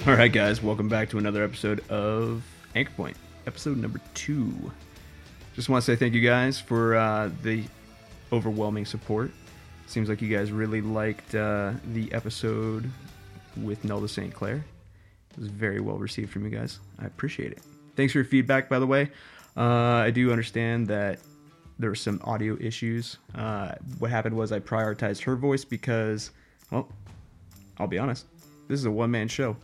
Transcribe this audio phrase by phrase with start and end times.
[0.06, 2.42] All right, guys, welcome back to another episode of
[2.74, 4.72] Anchor Point, episode number two.
[5.54, 7.64] Just want to say thank you guys for uh, the
[8.32, 9.30] overwhelming support.
[9.86, 12.90] Seems like you guys really liked uh, the episode
[13.62, 14.32] with Nelda St.
[14.32, 14.64] Clair.
[15.32, 16.78] It was very well received from you guys.
[16.98, 17.60] I appreciate it.
[17.94, 19.10] Thanks for your feedback, by the way.
[19.54, 21.18] Uh, I do understand that
[21.78, 23.18] there were some audio issues.
[23.34, 26.30] Uh, what happened was I prioritized her voice because,
[26.70, 26.88] well,
[27.76, 28.24] I'll be honest,
[28.66, 29.56] this is a one man show.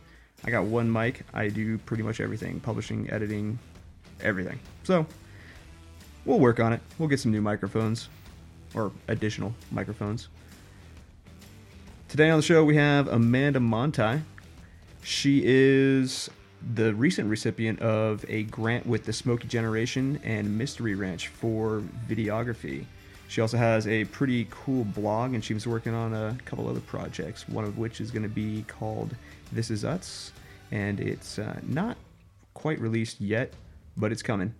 [0.45, 1.21] I got one mic.
[1.33, 3.59] I do pretty much everything publishing, editing,
[4.21, 4.59] everything.
[4.83, 5.05] So
[6.25, 6.81] we'll work on it.
[6.97, 8.09] We'll get some new microphones
[8.73, 10.27] or additional microphones.
[12.07, 14.21] Today on the show, we have Amanda Monthei.
[15.03, 16.29] She is
[16.75, 22.85] the recent recipient of a grant with the Smokey Generation and Mystery Ranch for videography.
[23.27, 26.79] She also has a pretty cool blog, and she was working on a couple other
[26.79, 29.15] projects, one of which is going to be called
[29.51, 30.31] This Is Us,
[30.71, 31.97] and it's uh, not
[32.53, 33.53] quite released yet,
[33.95, 34.53] but it's coming.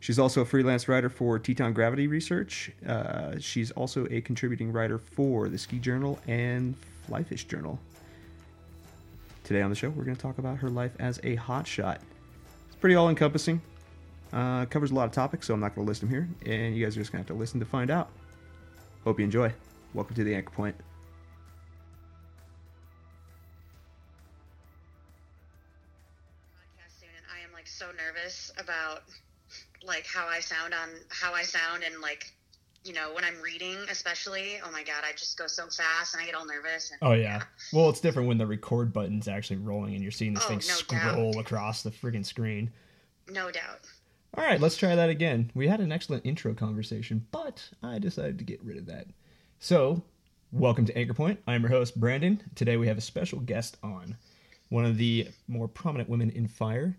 [0.00, 2.72] She's also a freelance writer for Teton Gravity Research.
[2.86, 6.74] Uh, she's also a contributing writer for the Ski Journal and
[7.08, 7.78] Flyfish Journal.
[9.44, 11.98] Today on the show, we're going to talk about her life as a hotshot.
[12.66, 13.60] It's pretty all encompassing.
[14.32, 16.74] Uh, covers a lot of topics, so I'm not going to list them here, and
[16.74, 18.08] you guys are just going to have to listen to find out.
[19.04, 19.52] Hope you enjoy.
[19.94, 20.74] Welcome to the Anchor Point.
[29.84, 32.32] Like how I sound on how I sound and like
[32.84, 36.22] you know when I'm reading especially oh my god I just go so fast and
[36.22, 37.42] I get all nervous and, Oh yeah.
[37.72, 40.58] Well, it's different when the record button's actually rolling and you're seeing this Oh, thing
[40.58, 41.40] no scroll doubt.
[41.40, 42.70] across the friggin' screen.
[43.28, 43.80] no doubt
[44.36, 45.50] All right, let's try that again.
[45.54, 49.06] We had an excellent intro conversation, but I decided to get rid of that.
[49.60, 50.02] So,
[50.52, 51.38] welcome to Anchor Point.
[51.46, 52.42] I'm your host Brandon.
[52.54, 54.16] Today we have a special guest on,
[54.70, 56.96] one of the more prominent women in fire,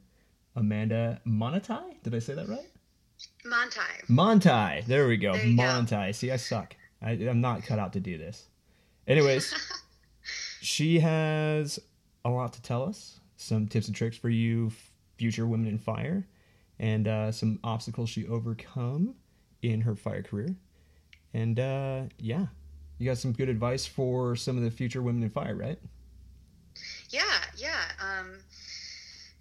[0.55, 2.01] Amanda Monatai.
[2.03, 2.69] Did I say that right?
[3.45, 3.79] Monty
[4.09, 4.85] Montai.
[4.85, 5.33] There we go.
[5.33, 5.63] There you go.
[5.63, 6.13] Montai.
[6.15, 6.75] See, I suck.
[7.01, 8.47] I, I'm not cut out to do this.
[9.07, 9.53] Anyways,
[10.61, 11.79] she has
[12.23, 13.19] a lot to tell us.
[13.35, 14.71] Some tips and tricks for you,
[15.17, 16.25] future women in fire,
[16.79, 19.15] and uh, some obstacles she overcome
[19.61, 20.55] in her fire career.
[21.33, 22.45] And uh, yeah,
[22.97, 25.79] you got some good advice for some of the future women in fire, right?
[27.09, 27.21] yeah
[27.57, 28.39] yeah um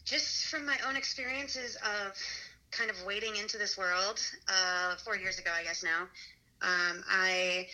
[0.04, 2.12] just from my own experiences of
[2.72, 6.02] kind of wading into this world uh four years ago I guess now
[6.62, 7.66] um I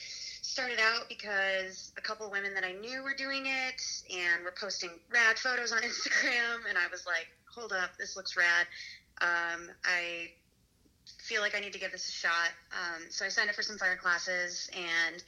[0.58, 4.90] started out because a couple women that I knew were doing it and were posting
[5.12, 8.66] rad photos on Instagram, and I was like, hold up, this looks rad.
[9.20, 10.30] Um, I
[11.22, 12.50] feel like I need to give this a shot.
[12.72, 15.22] Um, so I signed up for some fire classes and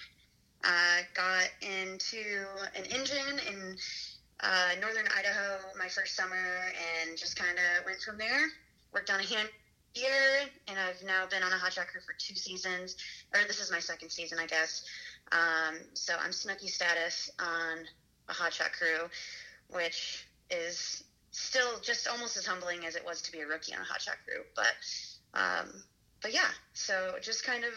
[0.65, 3.77] uh, got into an engine in
[4.43, 8.47] uh, northern Idaho my first summer and just kind of went from there.
[8.93, 9.49] Worked on a hand
[9.95, 12.97] year, and I've now been on a hot crew for two seasons,
[13.34, 14.84] or this is my second season, I guess.
[15.33, 17.78] Um, so I'm Snooky status on
[18.28, 19.09] a hot shot crew,
[19.69, 23.81] which is still just almost as humbling as it was to be a rookie on
[23.81, 24.43] a hot shot crew.
[24.55, 25.83] But um,
[26.22, 27.72] but yeah, so just kind of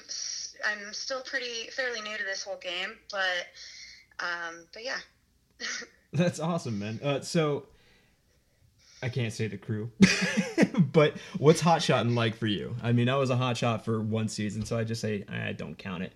[0.66, 3.48] I'm still pretty fairly new to this whole game, but
[4.20, 4.98] um, but yeah.
[6.14, 7.00] That's awesome, man.
[7.04, 7.66] Uh, so
[9.04, 9.92] I can't say the crew,
[10.94, 12.76] but what's hot shotting like for you?
[12.82, 15.52] I mean, I was a hot shot for one season, so I just say I
[15.52, 16.14] don't count it.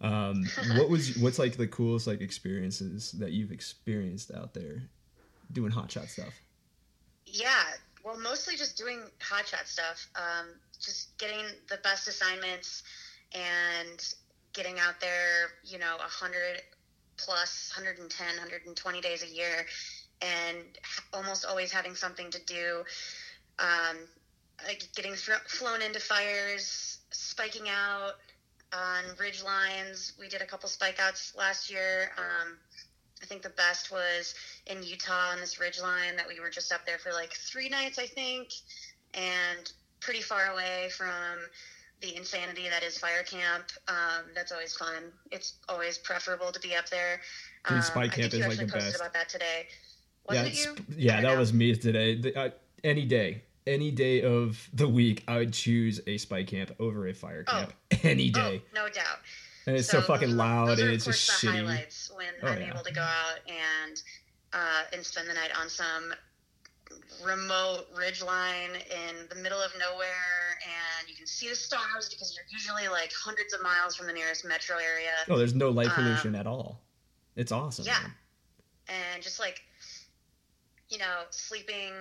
[0.00, 0.44] Um,
[0.76, 4.82] what was what's like the coolest like experiences that you've experienced out there
[5.52, 6.32] doing hot shot stuff?
[7.26, 7.64] Yeah,
[8.04, 10.08] well, mostly just doing hot shot stuff.
[10.14, 10.46] Um,
[10.80, 12.84] just getting the best assignments
[13.34, 14.14] and
[14.52, 16.62] getting out there, you know, 100
[17.16, 19.66] plus, 110, 120 days a year,
[20.22, 20.58] and
[21.12, 22.84] almost always having something to do.
[23.58, 23.96] Um,
[24.66, 28.14] like getting thro- flown into fires, spiking out
[28.72, 30.12] on ridge lines.
[30.18, 32.10] We did a couple spike outs last year.
[32.18, 32.56] Um,
[33.22, 34.34] I think the best was
[34.66, 37.68] in Utah on this ridge line that we were just up there for like three
[37.68, 38.48] nights, I think,
[39.14, 41.38] and pretty far away from
[42.00, 43.64] the insanity that is fire camp.
[43.88, 45.12] Um, that's always fun.
[45.32, 47.20] It's always preferable to be up there.
[47.66, 49.00] Dude, Um, spike I camp think you is, like, the posted best.
[49.00, 49.66] about that today.
[50.26, 50.84] Wasn't yeah, it you?
[50.96, 51.38] yeah, that know.
[51.38, 52.14] was me today.
[52.20, 52.50] The- uh,
[52.84, 57.14] any day, any day of the week, I would choose a spike camp over a
[57.14, 57.52] fire Oh.
[57.52, 57.72] camp
[58.04, 58.62] any day.
[58.64, 59.18] Oh, no doubt.
[59.66, 61.50] and it's so, fucking loud and it's just shitty.
[61.50, 62.70] highlights when Oh, I'm yeah.
[62.70, 64.02] able to go out and
[64.52, 66.12] uh, and spend the night on some
[67.24, 72.46] remote ridgeline in the middle of nowhere, and you can see the stars because you're
[72.50, 75.10] usually like hundreds of miles from the nearest metro area.
[75.28, 76.80] Oh, there's no light Um, pollution at all.
[77.36, 77.84] It's awesome.
[77.86, 77.98] yeah.
[78.02, 78.12] man.
[79.14, 79.60] and just like
[80.90, 81.92] you know sleeping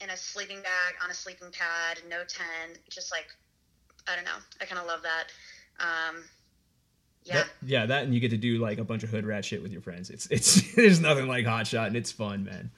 [0.00, 3.26] in a sleeping bag on a sleeping pad no tent just like
[4.06, 5.24] i don't know i kind of love that
[5.80, 6.22] um
[7.24, 9.44] yeah That- yeah, that and you get to do like a bunch of hood rat
[9.44, 10.08] shit with your friends.
[10.08, 12.70] It's it's there's nothing like hot shot and it's fun, man.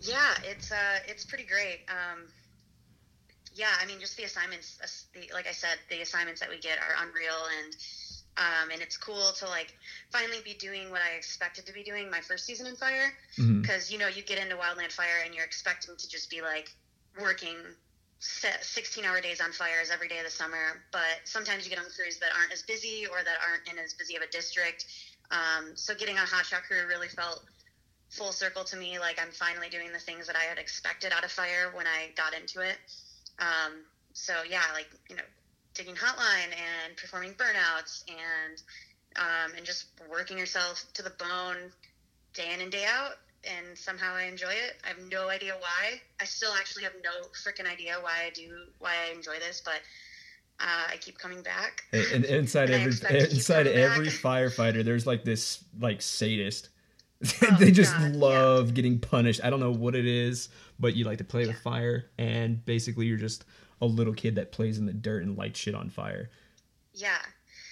[0.00, 2.22] yeah it's uh it's pretty great um
[3.54, 4.78] yeah i mean just the assignments
[5.14, 7.76] the, like i said the assignments that we get are unreal and
[8.36, 9.74] um and it's cool to like
[10.10, 13.12] finally be doing what i expected to be doing my first season in fire.
[13.60, 16.70] Because you know you get into wildland fire and you're expecting to just be like
[17.20, 17.56] working
[18.22, 20.80] 16 hour days on fires every day of the summer.
[20.92, 23.94] But sometimes you get on crews that aren't as busy or that aren't in as
[23.94, 24.86] busy of a district.
[25.30, 27.42] Um, so getting on hot shot crew really felt
[28.10, 31.24] full circle to me like i'm finally doing the things that i had expected out
[31.24, 32.76] of fire when i got into it.
[33.38, 35.22] Um, so yeah like you know
[35.74, 38.62] digging hotline and performing burnouts and
[39.16, 41.70] um, and just working yourself to the bone
[42.34, 44.76] day in and day out and somehow I enjoy it.
[44.84, 46.00] I have no idea why.
[46.20, 49.80] I still actually have no freaking idea why I do why I enjoy this, but
[50.60, 51.82] uh, I keep coming back.
[51.92, 54.14] And, and inside And every expect to keep inside every back.
[54.14, 56.68] firefighter, there's like this like sadist.
[57.42, 58.20] Oh, they just God, yeah.
[58.20, 59.40] love getting punished.
[59.44, 60.48] I don't know what it is,
[60.80, 63.44] but you like to play with fire, and basically you're just
[63.80, 66.30] a little kid that plays in the dirt and lights shit on fire.
[66.94, 67.18] Yeah.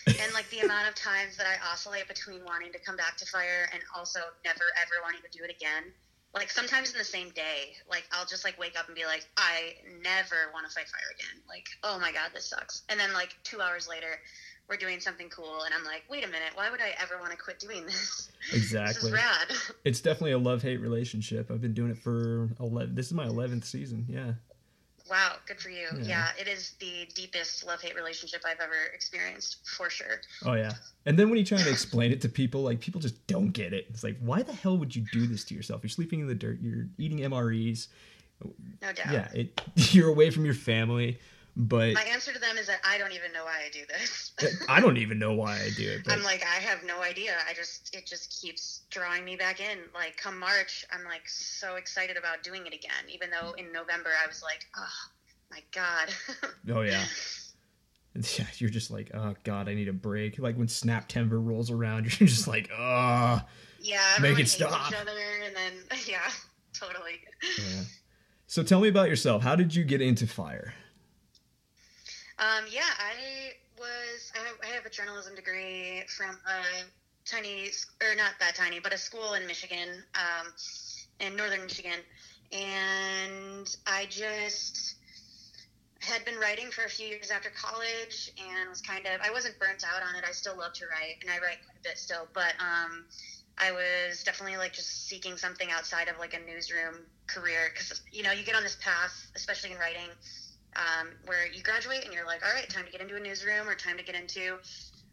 [0.06, 3.26] and like the amount of times that I oscillate between wanting to come back to
[3.26, 5.92] fire and also never ever wanting to do it again.
[6.34, 9.26] Like sometimes in the same day, like I'll just like wake up and be like,
[9.36, 11.42] I never want to fight fire again.
[11.48, 12.82] Like, oh my god, this sucks.
[12.88, 14.18] And then like two hours later,
[14.70, 17.32] we're doing something cool, and I'm like, wait a minute, why would I ever want
[17.32, 18.28] to quit doing this?
[18.54, 19.10] Exactly.
[19.10, 19.72] This.
[19.84, 21.50] It's definitely a love hate relationship.
[21.50, 22.94] I've been doing it for eleven.
[22.94, 24.06] This is my eleventh season.
[24.08, 24.32] Yeah.
[25.10, 25.88] wow, good for you.
[25.98, 26.04] Yeah.
[26.06, 26.28] Yeah.
[26.40, 30.22] it is the deepest love hate relationship I've ever experienced for sure.
[30.46, 30.72] Oh yeah.
[31.04, 33.74] And then when you try to explain it to people, like people just don't get
[33.74, 33.86] it.
[33.90, 35.82] It's like, why the hell would you do this to yourself?
[35.82, 36.60] You're sleeping in the dirt.
[36.62, 37.88] You're eating MREs.
[38.80, 39.12] No doubt.
[39.12, 39.28] Yeah.
[39.34, 39.60] It.
[39.92, 41.18] You're away from your family.
[41.62, 44.32] But My answer to them is that I don't even know why I do this.
[44.68, 46.04] I don't even know why I do it.
[46.04, 47.34] But I'm like, I have no idea.
[47.46, 49.78] I just, it just keeps drawing me back in.
[49.94, 54.08] Like, come March, I'm like so excited about doing it again, even though in November
[54.22, 55.10] I was like, oh
[55.50, 56.08] my God.
[56.74, 57.04] oh yeah.
[58.14, 60.38] Yeah, you're just like, oh god, I need a break.
[60.38, 63.42] Like when Snaptember rolls around, you're just like, oh.
[63.82, 64.88] yeah, Make it stop.
[64.88, 65.12] each other,
[65.44, 65.72] and then,
[66.06, 66.30] yeah,
[66.72, 67.20] totally.
[67.58, 67.82] Yeah.
[68.46, 69.42] So tell me about yourself.
[69.42, 70.72] How did you get into fire?
[72.40, 76.84] Um, yeah, I was, I have, a journalism degree from a
[77.26, 77.68] tiny,
[78.00, 80.46] or not that tiny, but a school in Michigan, um,
[81.20, 82.00] in northern Michigan.
[82.50, 84.96] And I just
[86.00, 89.58] had been writing for a few years after college and was kind of, I wasn't
[89.58, 90.24] burnt out on it.
[90.26, 93.04] I still love to write and I write quite a bit still, but, um,
[93.58, 98.22] I was definitely like just seeking something outside of like a newsroom career because you
[98.22, 100.08] know you get on this path, especially in writing,
[100.76, 103.68] um, where you graduate and you're like, all right, time to get into a newsroom
[103.68, 104.58] or time to get into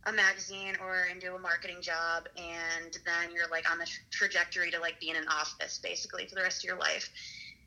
[0.05, 4.71] a magazine or into a marketing job, and then you're like on the tra- trajectory
[4.71, 7.09] to like be in an office basically for the rest of your life.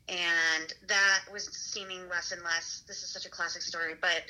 [0.09, 2.83] And that was seeming less and less.
[2.87, 4.23] This is such a classic story, but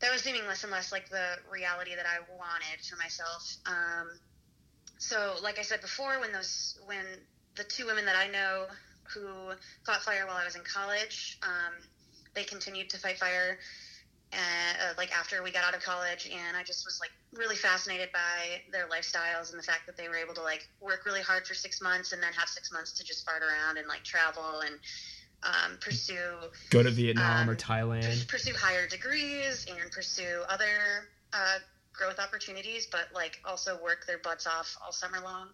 [0.00, 3.56] that was seeming less and less like the reality that I wanted for myself.
[3.66, 4.08] Um,
[4.98, 7.04] so, like I said before, when those when
[7.56, 8.66] the two women that I know
[9.14, 9.52] who
[9.84, 11.74] fought fire while I was in college, um,
[12.36, 13.58] they continued to fight fire
[14.32, 18.08] uh, like after we got out of college and i just was like really fascinated
[18.12, 21.46] by their lifestyles and the fact that they were able to like work really hard
[21.46, 24.60] for six months and then have six months to just fart around and like travel
[24.60, 24.74] and
[25.42, 26.34] um, pursue
[26.70, 28.26] Go to Vietnam Um, or Thailand?
[28.28, 31.58] pursue higher degrees and pursue other uh,
[31.92, 35.48] growth opportunities, but like also work their butts off all summer long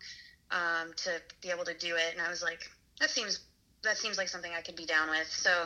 [0.50, 2.12] um, to be able to do it.
[2.12, 2.60] And I was like,
[3.00, 3.40] that seems
[3.82, 5.28] that seems like something I could be down with.
[5.28, 5.64] So,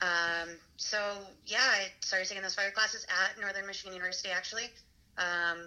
[0.00, 0.98] um, so
[1.46, 4.30] yeah, I started taking those fire classes at Northern Michigan University.
[4.30, 4.64] Actually,
[5.18, 5.58] um,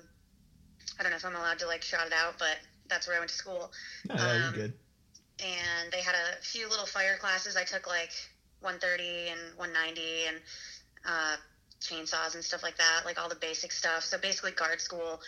[1.00, 2.58] I don't know if I'm allowed to like shout it out, but
[2.90, 3.72] that's where I went to school
[4.10, 4.74] Oh, yeah, you're um, good.
[5.40, 7.56] and they had a few little fire classes.
[7.58, 8.12] I took like
[8.62, 10.38] 130 and 190 and
[11.06, 11.36] uh,
[11.82, 14.04] chainsaws and stuff like that, like all the basic stuff.
[14.04, 15.20] So basically, guard school.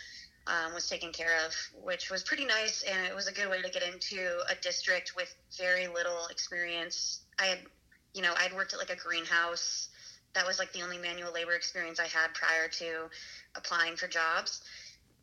[0.46, 1.54] um, was taken care of,
[1.86, 4.20] which was pretty nice, and it was a good way to get into
[4.50, 7.22] a district with very little experience.
[7.40, 7.60] I had,
[8.14, 9.90] you know, I'd worked at like a greenhouse.
[10.34, 13.10] That was like the only manual labor experience I had prior to
[13.56, 14.62] applying for jobs.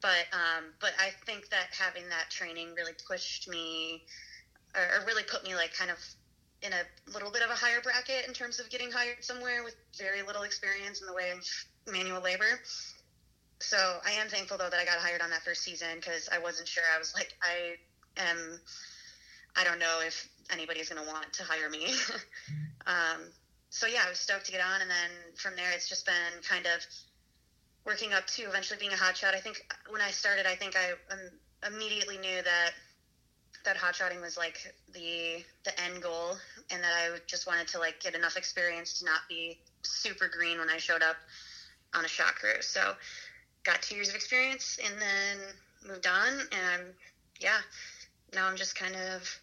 [0.01, 4.03] But um, but I think that having that training really pushed me,
[4.75, 5.99] or, or really put me like kind of
[6.63, 9.75] in a little bit of a higher bracket in terms of getting hired somewhere with
[9.99, 12.61] very little experience in the way of manual labor
[13.61, 16.39] so I am thankful though that I got hired on that first season because I
[16.39, 16.83] wasn't sure.
[16.95, 17.77] I was like, I
[18.17, 18.61] am.
[19.57, 21.87] I don't know if anybody's going to want to hire me.
[22.87, 23.21] um,
[23.71, 26.43] so yeah, I was stoked to get on, and then from there, it's just been
[26.43, 26.85] kind of
[27.85, 29.35] working up to eventually being a hotshot.
[29.35, 31.31] I think when I started, I think I um,
[31.67, 32.71] immediately knew that
[33.65, 36.37] that hotshotting was like the the end goal,
[36.71, 40.59] and that I just wanted to like get enough experience to not be super green
[40.59, 41.17] when I showed up
[41.95, 42.61] on a shot crew.
[42.61, 42.95] So
[43.65, 45.39] got two years of experience and then
[45.87, 46.87] moved on and I'm
[47.41, 47.59] yeah
[48.35, 49.41] now I'm just kind of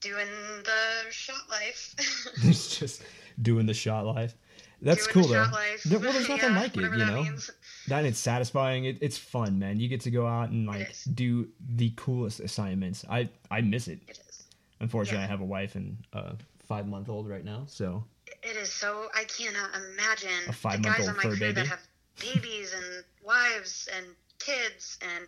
[0.00, 0.28] doing
[0.64, 1.94] the shot life.
[2.44, 3.02] It's just
[3.40, 4.34] doing the shot life.
[4.82, 5.42] That's doing cool though.
[5.52, 5.86] life.
[5.90, 7.22] well there's nothing yeah, like it you that know?
[7.22, 7.50] means.
[7.88, 8.86] that it's satisfying.
[8.86, 9.78] It, it's fun man.
[9.78, 13.04] You get to go out and like do the coolest assignments.
[13.10, 14.00] I i miss it.
[14.08, 14.46] It is.
[14.80, 15.24] Unfortunately Yeah.
[15.26, 16.34] i have a wife and a
[16.66, 18.04] five month old right now so.
[18.42, 21.28] It is so I cannot uh, imagine A the five-month guys old on my fur
[21.30, 21.52] crew baby?
[21.60, 21.80] that have
[22.18, 24.06] babies and wives and
[24.38, 25.26] kids and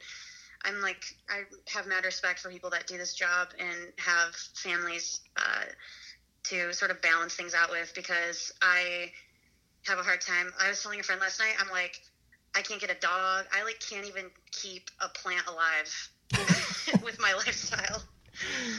[0.65, 5.21] I'm like I have mad respect for people that do this job and have families
[5.37, 5.65] uh,
[6.45, 9.11] to sort of balance things out with because I
[9.87, 10.53] have a hard time.
[10.61, 11.55] I was telling a friend last night.
[11.59, 12.01] I'm like
[12.55, 13.47] I can't get a dog.
[13.53, 16.11] I like can't even keep a plant alive
[17.03, 18.03] with my lifestyle.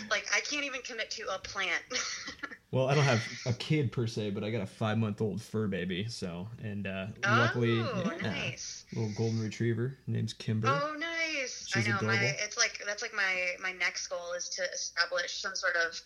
[0.09, 1.83] Like I can't even commit to a plant.
[2.73, 5.41] well i don't have a kid per se but i got a five month old
[5.41, 8.85] fur baby so and uh luckily oh, yeah, nice.
[8.93, 11.67] little golden retriever name's kimber Oh, nice!
[11.67, 11.97] She's I know.
[12.01, 12.35] My adorable.
[12.43, 15.99] it's like that's like my my next goal is to establish some sort of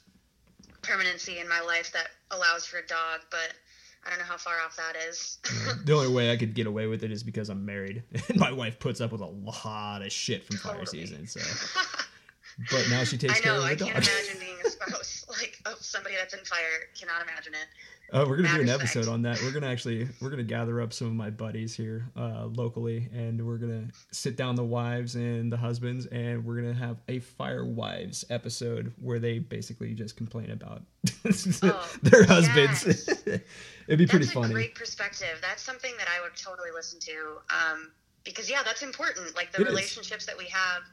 [0.81, 3.53] permanency in my life that allows for a dog, but
[4.05, 5.39] I don't know how far off that is.
[5.85, 8.51] The only way I could get away with it is because I'm married, and my
[8.51, 11.27] wife puts up with a lot of shit from fire season.
[11.27, 11.39] So,
[12.71, 13.59] but now she takes I care know.
[13.59, 14.13] of I the can't dog.
[14.13, 14.56] imagine being a spouse
[15.37, 16.87] like of somebody that's in fire.
[16.99, 17.67] Cannot imagine it.
[18.13, 19.37] Uh, we're gonna do an episode on that.
[19.43, 23.45] We're gonna actually we're gonna gather up some of my buddies here uh, locally, and
[23.45, 27.65] we're gonna sit down the wives and the husbands, and we're gonna have a fire
[27.65, 30.83] wives episode where they basically just complain about
[31.63, 32.85] Oh, their husbands.
[32.87, 33.09] yes.
[33.87, 34.51] It'd be pretty that's funny.
[34.51, 35.39] a great perspective.
[35.41, 37.37] That's something that I would totally listen to.
[37.49, 37.91] Um,
[38.23, 39.35] because yeah, that's important.
[39.35, 39.69] Like the It is.
[39.69, 40.83] relationships that we have,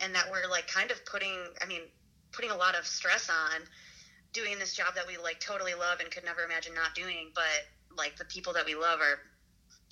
[0.00, 1.38] and that we're like kind of putting.
[1.62, 1.82] I mean,
[2.32, 3.62] putting a lot of stress on
[4.36, 7.30] doing this job that we like totally love and could never imagine not doing.
[7.34, 9.18] But like the people that we love are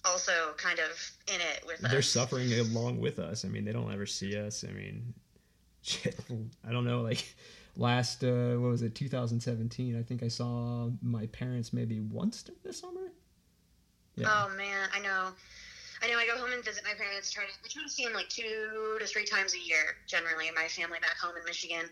[0.05, 2.09] also kind of in it with they're us.
[2.09, 3.45] suffering along with us.
[3.45, 4.65] I mean, they don't ever see us.
[4.69, 5.15] I mean,
[5.83, 6.19] shit.
[6.67, 7.01] I don't know.
[7.01, 7.35] Like
[7.77, 9.99] last, uh, what was it, 2017?
[9.99, 13.13] I think I saw my parents maybe once this summer.
[14.17, 14.29] Yeah.
[14.31, 15.31] Oh man, I know.
[16.03, 16.19] I know.
[16.19, 17.33] I go home and visit my parents.
[17.33, 19.97] Try to I try to see them like two to three times a year.
[20.07, 21.87] Generally, my family back home in Michigan.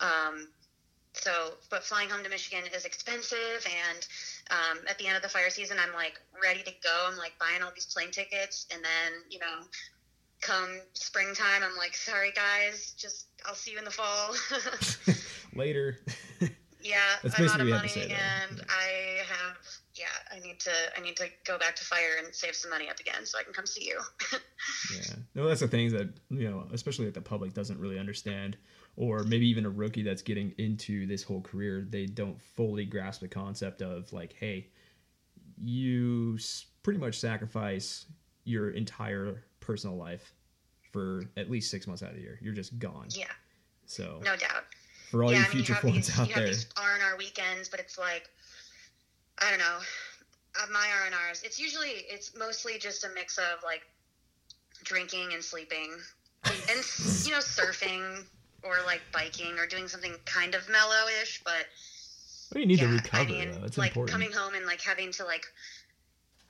[0.00, 0.48] Um,
[1.14, 4.06] so, but flying home to Michigan is expensive, and
[4.50, 7.06] um, at the end of the fire season, I'm like ready to go.
[7.08, 9.66] I'm like buying all these plane tickets, and then you know,
[10.40, 14.34] come springtime, I'm like, sorry guys, just I'll see you in the fall.
[15.54, 15.98] Later.
[16.82, 19.56] yeah, That's I'm out of what we have to money, and I have
[19.94, 22.88] yeah, I need to I need to go back to fire and save some money
[22.90, 24.00] up again so I can come see you.
[24.94, 25.16] Yeah.
[25.34, 28.56] No, that's the things that, you know, especially that the public doesn't really understand.
[28.96, 33.20] Or maybe even a rookie that's getting into this whole career, they don't fully grasp
[33.20, 34.68] the concept of, like, hey,
[35.60, 36.38] you
[36.82, 38.06] pretty much sacrifice
[38.44, 40.32] your entire personal life
[40.92, 42.38] for at least six months out of the year.
[42.40, 43.08] You're just gone.
[43.10, 43.26] yeah,
[43.86, 44.64] So, no doubt.
[45.10, 46.52] for all yeah, you I mean, you future have ones these, out you have there,
[46.52, 48.28] these R and R weekends, but it's like,
[49.38, 49.78] I don't know,
[50.62, 51.42] uh, my R and R's.
[51.42, 53.82] It's usually it's mostly just a mix of like
[54.84, 55.90] drinking and sleeping,
[56.44, 56.78] and
[57.24, 58.24] you know, surfing
[58.62, 61.42] or like biking or doing something kind of mellow-ish.
[61.44, 61.66] But
[62.52, 63.66] well, you need to recover, I mean, though.
[63.66, 64.12] It's like important.
[64.12, 65.44] coming home and like having to like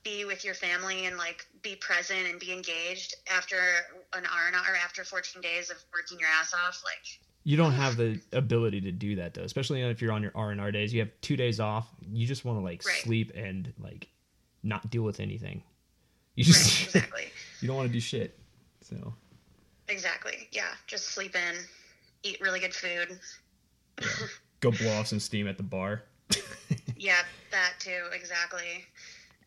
[0.03, 3.57] be with your family and like be present and be engaged after
[4.13, 6.81] an R and R after 14 days of working your ass off.
[6.85, 10.31] Like, you don't have the ability to do that though especially if you're on your
[10.35, 12.95] r&r days you have two days off you just want to like Right.
[12.97, 14.07] sleep and like
[14.63, 15.63] not deal with anything
[16.35, 17.27] you right, just exactly.
[17.61, 18.37] you don't want to do shit
[18.81, 19.13] so
[19.87, 20.47] Exactly.
[20.51, 20.69] Yeah.
[20.87, 21.55] Just sleep in,
[22.23, 23.19] eat really good food.
[24.59, 26.01] go blow off some steam at the bar
[26.97, 27.19] Yeah,
[27.51, 28.05] that too.
[28.11, 28.83] Exactly.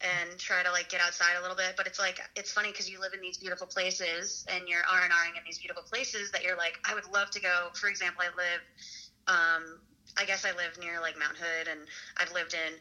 [0.01, 1.75] And try to like get outside a little bit.
[1.77, 5.03] But it's like it's funny because you live in these beautiful places and you're R
[5.03, 7.69] and Ring in these beautiful places that you're like, I would love to go.
[7.75, 8.63] For example, I live,
[9.27, 9.81] um,
[10.17, 11.81] I guess I live near like Mount Hood, and
[12.17, 12.75] I've lived in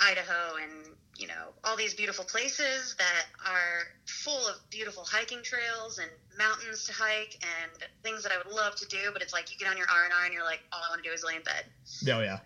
[0.00, 5.98] Idaho and you know all these beautiful places that are full of beautiful hiking trails
[5.98, 7.70] and mountains to hike and
[8.02, 9.10] things that I would love to do.
[9.12, 10.90] But it's like you get on your R and R and you're like, all I
[10.90, 11.64] want to do is lay in bed.
[12.08, 12.38] Oh yeah,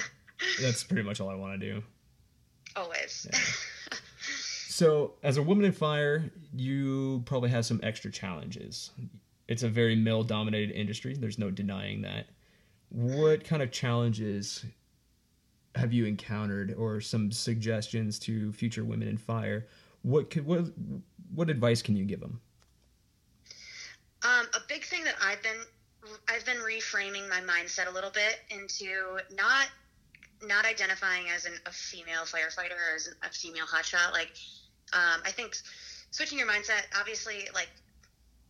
[0.60, 1.82] that's pretty much all I want to do.
[2.78, 3.26] Always.
[3.32, 3.38] Yeah.
[4.68, 8.90] so, as a woman in fire, you probably have some extra challenges.
[9.48, 11.14] It's a very male dominated industry.
[11.14, 12.26] There's no denying that.
[12.90, 14.64] What kind of challenges
[15.74, 19.66] have you encountered or some suggestions to future women in fire?
[20.02, 20.66] What could what
[21.34, 22.40] what advice can you give them?
[24.22, 25.60] Um, a big thing that I've been
[26.28, 29.66] I've been reframing my mindset a little bit into not
[30.42, 34.12] not identifying as an, a female firefighter or as a female hotshot.
[34.12, 34.32] Like,
[34.92, 35.56] um, I think
[36.10, 37.70] switching your mindset, obviously, like,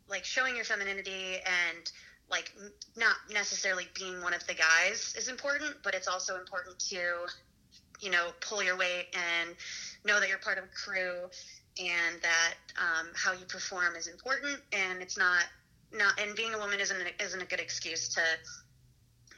[0.09, 1.91] like showing your femininity and
[2.31, 2.53] like
[2.97, 7.27] not necessarily being one of the guys is important, but it's also important to,
[8.01, 9.55] you know, pull your weight and
[10.05, 11.29] know that you're part of a crew
[11.79, 14.61] and that um, how you perform is important.
[14.73, 15.45] And it's not
[15.93, 18.23] not and being a woman isn't isn't a good excuse to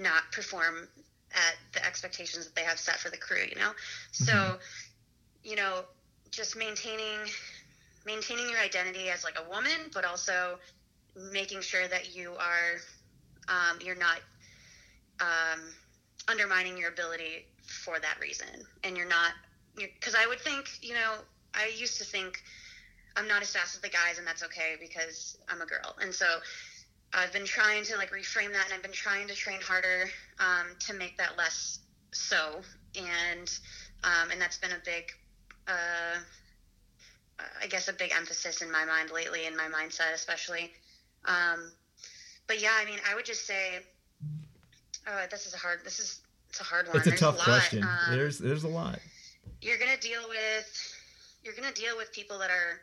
[0.01, 0.89] not perform
[1.35, 3.71] at the expectations that they have set for the crew, you know?
[3.71, 4.25] Mm-hmm.
[4.25, 4.59] So,
[5.43, 5.85] you know,
[6.31, 7.19] just maintaining
[8.07, 10.59] maintaining your identity as like a woman, but also
[11.33, 12.79] making sure that you are
[13.49, 14.21] um, you're not
[15.21, 15.61] um,
[16.29, 18.49] undermining your ability for that reason,
[18.85, 19.33] and you're not
[19.77, 21.15] because I would think, you know,
[21.55, 22.43] I used to think
[23.17, 26.15] I'm not as fast as the guys, and that's okay because I'm a girl, and
[26.15, 26.27] so
[27.13, 30.67] I've been trying to like reframe that, and I've been trying to train harder um,
[30.81, 31.81] to make that less
[32.13, 32.61] so,
[32.97, 33.53] and
[34.05, 35.13] um, and that's been a big,
[35.67, 36.19] uh,
[37.63, 40.73] I guess, a big emphasis in my mind lately, in my mindset especially.
[41.25, 41.73] Um,
[42.47, 43.81] but yeah, I mean, I would just say,
[45.07, 45.81] oh, this is a hard.
[45.85, 46.97] This is it's a hard one.
[46.97, 47.83] It's a there's tough a question.
[47.83, 48.99] Um, there's there's a lot.
[49.61, 50.97] You're gonna deal with
[51.45, 52.81] you're gonna deal with people that are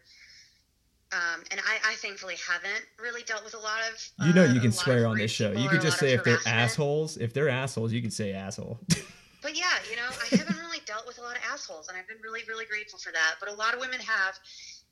[1.14, 4.12] um, and I, I, thankfully haven't really dealt with a lot of.
[4.20, 5.54] Uh, you know, you can swear on this show.
[5.54, 7.16] You could just say if they're assholes.
[7.16, 8.78] If they're assholes, you can say asshole.
[9.42, 12.10] but yeah, you know, I haven't really dealt with a lot of assholes, and I've
[12.10, 13.36] been really, really grateful for that.
[13.40, 14.38] But a lot of women have.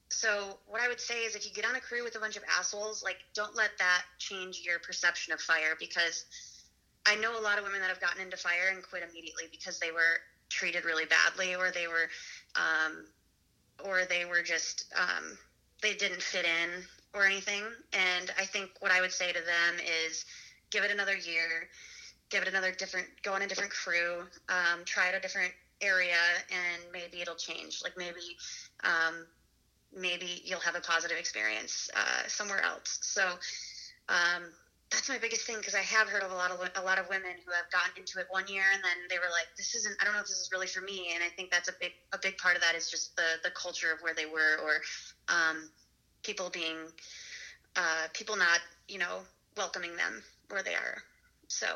[0.08, 2.38] So what I would say is, if you get on a crew with a bunch
[2.38, 6.23] of assholes, like don't let that change your perception of fire, because
[7.06, 9.80] I know a lot of women that have gotten into fire and quit immediately because
[9.80, 12.08] they were treated really badly, or they were,
[12.56, 13.06] um,
[13.84, 14.86] or they were just.
[14.97, 15.38] Um,
[15.81, 16.83] they didn't fit in
[17.13, 17.63] or anything.
[17.93, 19.75] And I think what I would say to them
[20.07, 20.25] is
[20.71, 21.67] give it another year,
[22.29, 26.17] give it another different, go on a different crew, um, try it a different area,
[26.49, 27.79] and maybe it'll change.
[27.83, 28.35] Like maybe,
[28.83, 29.27] um,
[29.93, 32.99] maybe you'll have a positive experience uh, somewhere else.
[33.01, 33.38] So
[34.09, 34.53] um,
[34.91, 37.09] that's my biggest thing because I have heard of a lot of a lot of
[37.09, 39.95] women who have gotten into it one year and then they were like, "This isn't.
[39.99, 41.91] I don't know if this is really for me." And I think that's a big
[42.13, 44.79] a big part of that is just the the culture of where they were or
[45.29, 45.69] um,
[46.23, 46.77] people being
[47.75, 49.19] uh, people not you know
[49.57, 50.97] welcoming them where they are.
[51.47, 51.67] So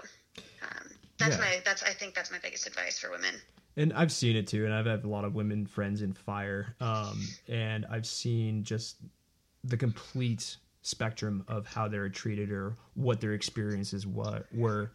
[0.62, 1.42] um, that's yeah.
[1.42, 3.36] my that's I think that's my biggest advice for women.
[3.78, 6.76] And I've seen it too, and I've had a lot of women friends in fire,
[6.82, 8.98] um, and I've seen just
[9.64, 14.92] the complete spectrum of how they're treated or what their experiences what were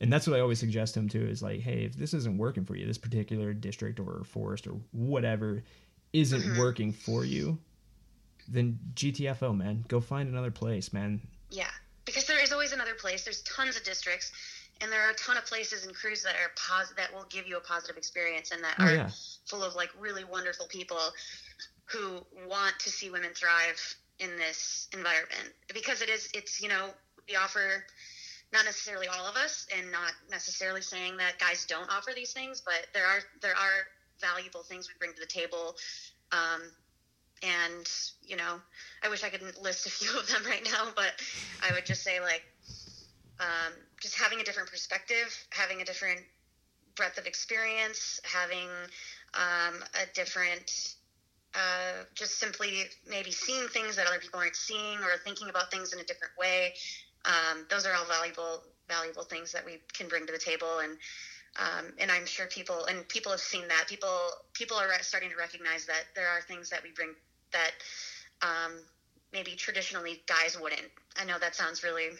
[0.00, 2.64] and that's what i always suggest them to is like hey if this isn't working
[2.64, 5.62] for you this particular district or forest or whatever
[6.12, 6.58] isn't mm-hmm.
[6.58, 7.58] working for you
[8.52, 9.84] then gtfo man.
[9.88, 11.20] Go find another place man.
[11.50, 11.70] Yeah
[12.04, 13.24] because there is always another place.
[13.24, 14.32] There's tons of districts
[14.80, 17.46] and there are a ton of places and crews that are pos- that will give
[17.46, 19.10] you a positive experience and that oh, are yeah.
[19.46, 20.98] full of like really wonderful people
[21.84, 25.52] who want to see women thrive in this environment.
[25.72, 26.88] Because it is it's you know
[27.28, 27.84] we offer
[28.52, 32.60] not necessarily all of us and not necessarily saying that guys don't offer these things
[32.60, 33.86] but there are there are
[34.20, 35.76] valuable things we bring to the table.
[36.32, 36.62] Um,
[37.42, 37.90] and
[38.24, 38.60] you know
[39.02, 41.12] i wish i could list a few of them right now but
[41.62, 42.42] i would just say like
[43.40, 46.20] um, just having a different perspective having a different
[46.96, 48.68] breadth of experience having
[49.34, 50.94] um, a different
[51.54, 55.92] uh, just simply maybe seeing things that other people aren't seeing or thinking about things
[55.92, 56.72] in a different way.
[57.24, 60.96] Um, those are all valuable valuable things that we can bring to the table and
[61.56, 65.36] um, and I'm sure people and people have seen that people people are starting to
[65.36, 67.14] recognize that there are things that we bring
[67.52, 67.70] that
[68.42, 68.72] um,
[69.32, 70.90] maybe traditionally guys wouldn't.
[71.20, 72.10] I know that sounds really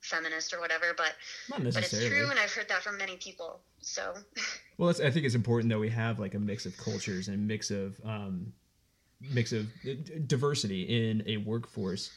[0.00, 1.14] feminist or whatever, but
[1.48, 3.60] but it's true, and I've heard that from many people.
[3.80, 4.14] So
[4.78, 7.70] Well, I think it's important that we have like a mix of cultures and mix
[7.70, 8.52] of um,
[9.20, 9.92] mix of uh,
[10.26, 12.10] diversity in a workforce.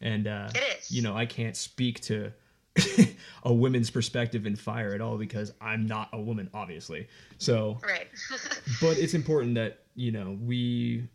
[0.00, 0.90] And uh, it is.
[0.90, 2.32] you know, I can't speak to
[3.44, 7.08] a woman's perspective in fire at all because I'm not a woman, obviously.
[7.38, 8.08] So, right.
[8.80, 11.08] but it's important that you know we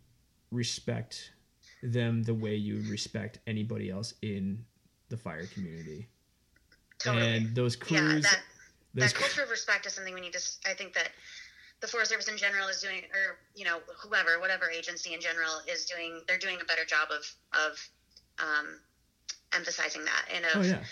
[0.52, 1.32] respect
[1.82, 4.64] them the way you would respect anybody else in
[5.08, 6.08] the fire community.
[6.98, 7.26] totally.
[7.26, 8.40] And those yeah, crews, that
[8.94, 10.42] those that culture of respect is something we need to.
[10.68, 11.10] I think that
[11.80, 15.60] the Forest Service in general is doing, or you know, whoever, whatever agency in general
[15.68, 16.22] is doing.
[16.28, 17.88] They're doing a better job of of
[18.38, 18.78] um,
[19.54, 20.84] emphasizing that and of oh yeah,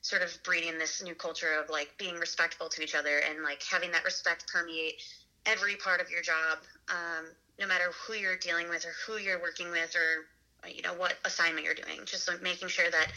[0.00, 3.62] sort of breeding this new culture of like being respectful to each other and like
[3.62, 5.02] having that respect permeate
[5.46, 7.26] every part of your job, um,
[7.58, 11.14] no matter who you're dealing with or who you're working with or you know what
[11.24, 12.00] assignment you're doing.
[12.04, 13.12] Just like making sure that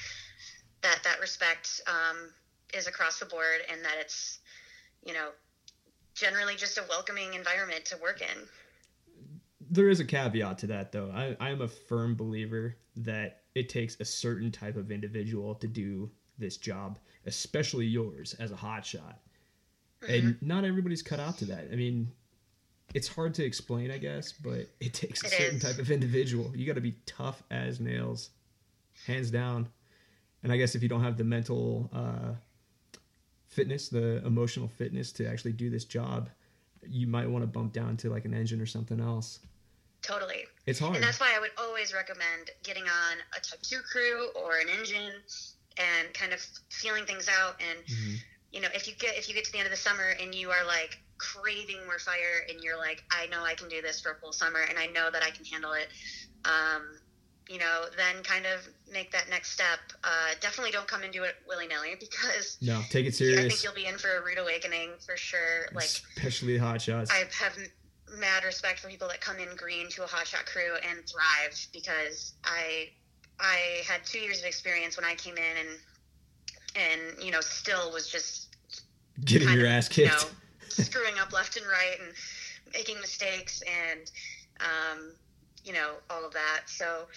[0.82, 2.30] that that respect um,
[2.74, 4.40] is across the board and that it's
[5.06, 5.30] you know
[6.14, 8.48] generally just a welcoming environment to work in.
[9.70, 11.12] there is a caveat to that though.
[11.14, 15.68] I, I am a firm believer that it takes a certain type of individual to
[15.68, 19.16] do this job, especially yours as a hotshot.
[20.08, 21.68] And not everybody's cut out to that.
[21.72, 22.12] I mean,
[22.94, 25.64] it's hard to explain, I guess, but it takes a It certain is.
[25.64, 26.52] type of individual.
[26.56, 28.30] You got to be tough as nails,
[29.06, 29.70] hands down.
[30.44, 32.34] And I guess if you don't have the mental uh,
[33.48, 36.30] fitness, the emotional fitness to actually do this job,
[36.88, 39.40] you might want to bump down to like an engine or something else.
[40.02, 40.46] Totally.
[40.66, 40.96] It's hard.
[40.96, 44.68] And that's why I would always recommend getting on a type 2 crew or an
[44.68, 45.12] engine
[45.78, 48.18] and kind of feeling things out and Mhm.
[48.52, 50.36] you know if you get if you get to the end of the summer and
[50.36, 54.02] you are like craving more fire and you're like I know I can do this
[54.02, 55.88] for a full summer and I know that I can handle it
[56.46, 56.82] um,
[57.48, 61.36] you know then kind of make that next step uh, definitely don't come into it
[61.48, 64.94] willy-nilly because No, take it serious I think you'll be in for a rude awakening
[65.06, 65.86] for sure like
[66.18, 67.12] especially hot shots.
[67.12, 67.56] I have
[68.20, 72.34] mad respect for people that come in green to a hotshot crew and thrive because
[72.44, 72.90] I
[73.40, 75.70] I had two years of experience when I came in and
[76.76, 78.48] and you know still was just
[79.24, 80.24] Getting your of, ass you kicked.
[80.24, 80.30] know,
[80.76, 82.14] screwing up left and right and
[82.74, 84.12] making mistakes and
[84.60, 85.14] um,
[85.64, 86.62] you know all of that.
[86.68, 87.08] So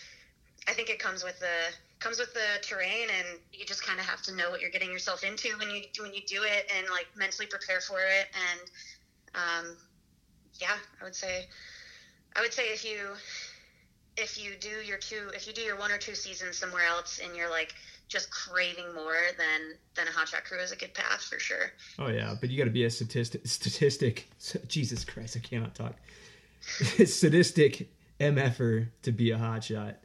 [0.68, 4.06] I think it comes with the comes with the terrain, and you just kind of
[4.06, 6.86] have to know what you're getting yourself into when you when you do it, and
[6.90, 8.26] like mentally prepare for it.
[8.34, 8.60] And
[9.34, 9.76] um,
[10.60, 11.46] yeah, I would say
[12.36, 13.14] I would say if you
[14.16, 17.20] if you do your two if you do your one or two seasons somewhere else
[17.22, 17.74] and you're like
[18.08, 21.72] just craving more than than a hot shot crew is a good path for sure
[21.98, 23.46] Oh yeah, but you got to be a statistic.
[23.46, 24.28] Statistic.
[24.68, 25.94] Jesus Christ, I cannot talk.
[27.06, 27.88] Sadistic
[28.20, 29.96] mf'er to be a hot shot.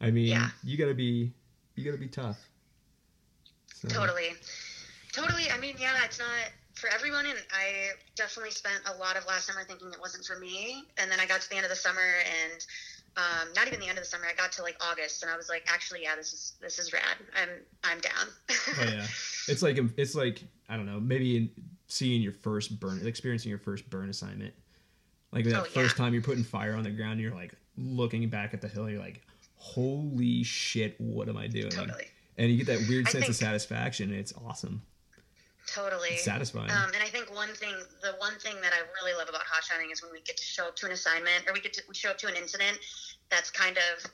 [0.00, 0.48] I mean, Yeah.
[0.64, 1.32] you got to be,
[1.74, 2.38] you got to be tough.
[3.74, 4.30] So, Totally.
[5.12, 5.44] Totally.
[5.50, 6.28] I mean, yeah, it's not
[6.74, 7.24] for everyone.
[7.26, 10.84] And I definitely spent a lot of last summer thinking it wasn't for me.
[10.98, 12.00] And then I got to the end of the summer
[12.42, 12.66] and
[13.16, 14.24] um, not even the end of the summer.
[14.30, 16.92] I got to like August and I was like, actually, yeah, this is, this is
[16.92, 17.02] rad.
[17.34, 17.48] I'm,
[17.84, 18.26] I'm down.
[18.50, 19.06] Oh yeah,
[19.48, 21.50] it's like it's like I don't know, maybe in
[21.88, 24.52] seeing your first burn, experiencing your first burn assignment,
[25.32, 26.04] like that Oh, first yeah.
[26.04, 28.88] time you're putting fire on the ground, and you're like looking back at the hill,
[28.90, 29.22] you're like,
[29.56, 31.70] holy shit, what am I doing?
[31.70, 32.06] totally.
[32.38, 34.82] And you get that weird I sense of satisfaction, and it's awesome.
[35.66, 36.10] Totally.
[36.10, 36.70] It's satisfying.
[36.70, 39.64] Um, and I think one thing, the one thing that I really love about hot
[39.64, 41.82] shotting is when we get to show up to an assignment or we get to
[41.92, 42.78] show up to an incident
[43.30, 44.10] that's kind of,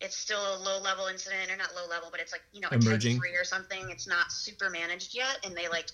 [0.00, 2.68] it's still a low level incident or not low level, but it's like, you know,
[2.70, 3.18] a Emerging.
[3.18, 3.90] three or something.
[3.90, 5.38] It's not super managed yet.
[5.44, 5.90] And they like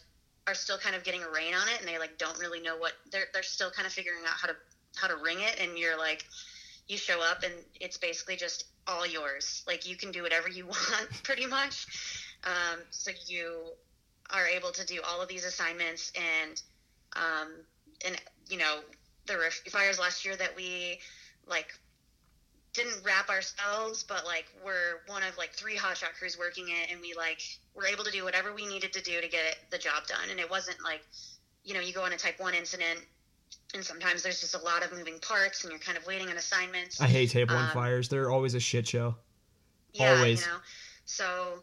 [0.46, 2.76] are still kind of getting a rein on it and they like don't really know
[2.76, 4.54] what they're, they're still kind of figuring out how to,
[4.94, 5.58] how to ring it.
[5.58, 6.24] And you're like,
[6.86, 9.64] you show up and it's basically just all yours.
[9.66, 11.86] Like you can do whatever you want pretty much.
[12.44, 13.72] Um, so you
[14.30, 16.62] are able to do all of these assignments and
[17.14, 17.52] um,
[18.04, 18.80] and you know
[19.26, 20.98] there were fires last year that we
[21.46, 21.72] like
[22.72, 27.00] didn't wrap ourselves but like we're one of like three hotshot crews working it and
[27.00, 27.40] we like
[27.74, 30.38] were able to do whatever we needed to do to get the job done and
[30.38, 31.00] it wasn't like
[31.64, 33.00] you know you go on a type one incident
[33.74, 36.36] and sometimes there's just a lot of moving parts and you're kind of waiting on
[36.36, 38.08] assignments I hate table one um, fires.
[38.08, 39.16] They're always a shit show.
[39.92, 40.40] yeah, Always.
[40.40, 40.58] You know,
[41.04, 41.62] so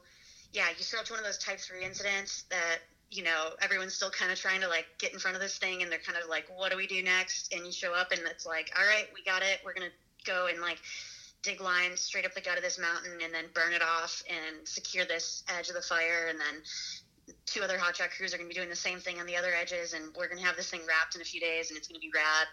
[0.54, 2.78] yeah, you show up to one of those type three incidents that
[3.12, 5.82] you know everyone's still kind of trying to like get in front of this thing,
[5.82, 8.22] and they're kind of like, "What do we do next?" And you show up, and
[8.22, 9.60] it's like, "All right, we got it.
[9.66, 9.94] We're gonna
[10.26, 10.80] go and like
[11.42, 14.68] dig lines straight up the gut of this mountain, and then burn it off and
[14.68, 16.64] secure this edge of the fire, and then."
[17.46, 19.38] Two other hot hotshot crews are going to be doing the same thing on the
[19.38, 21.78] other edges, and we're going to have this thing wrapped in a few days, and
[21.78, 22.48] it's going to be rad.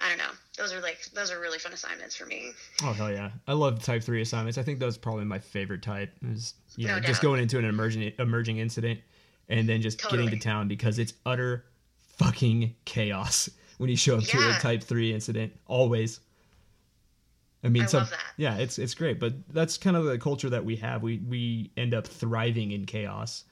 [0.00, 0.30] I don't know.
[0.56, 2.52] Those are like those are really fun assignments for me.
[2.82, 3.30] Oh hell yeah!
[3.46, 4.56] I love type three assignments.
[4.56, 6.12] I think that's probably my favorite type.
[6.24, 9.00] Is yeah, No just going into an emerging emerging incident,
[9.48, 11.64] and then just getting to town because it's utter
[12.16, 15.52] fucking chaos when you show up to a type three incident.
[15.66, 16.20] Always.
[17.64, 18.20] I mean, I some, love that.
[18.36, 21.02] yeah, it's it's great, but that's kind of the culture that we have.
[21.02, 23.44] We we end up thriving in chaos.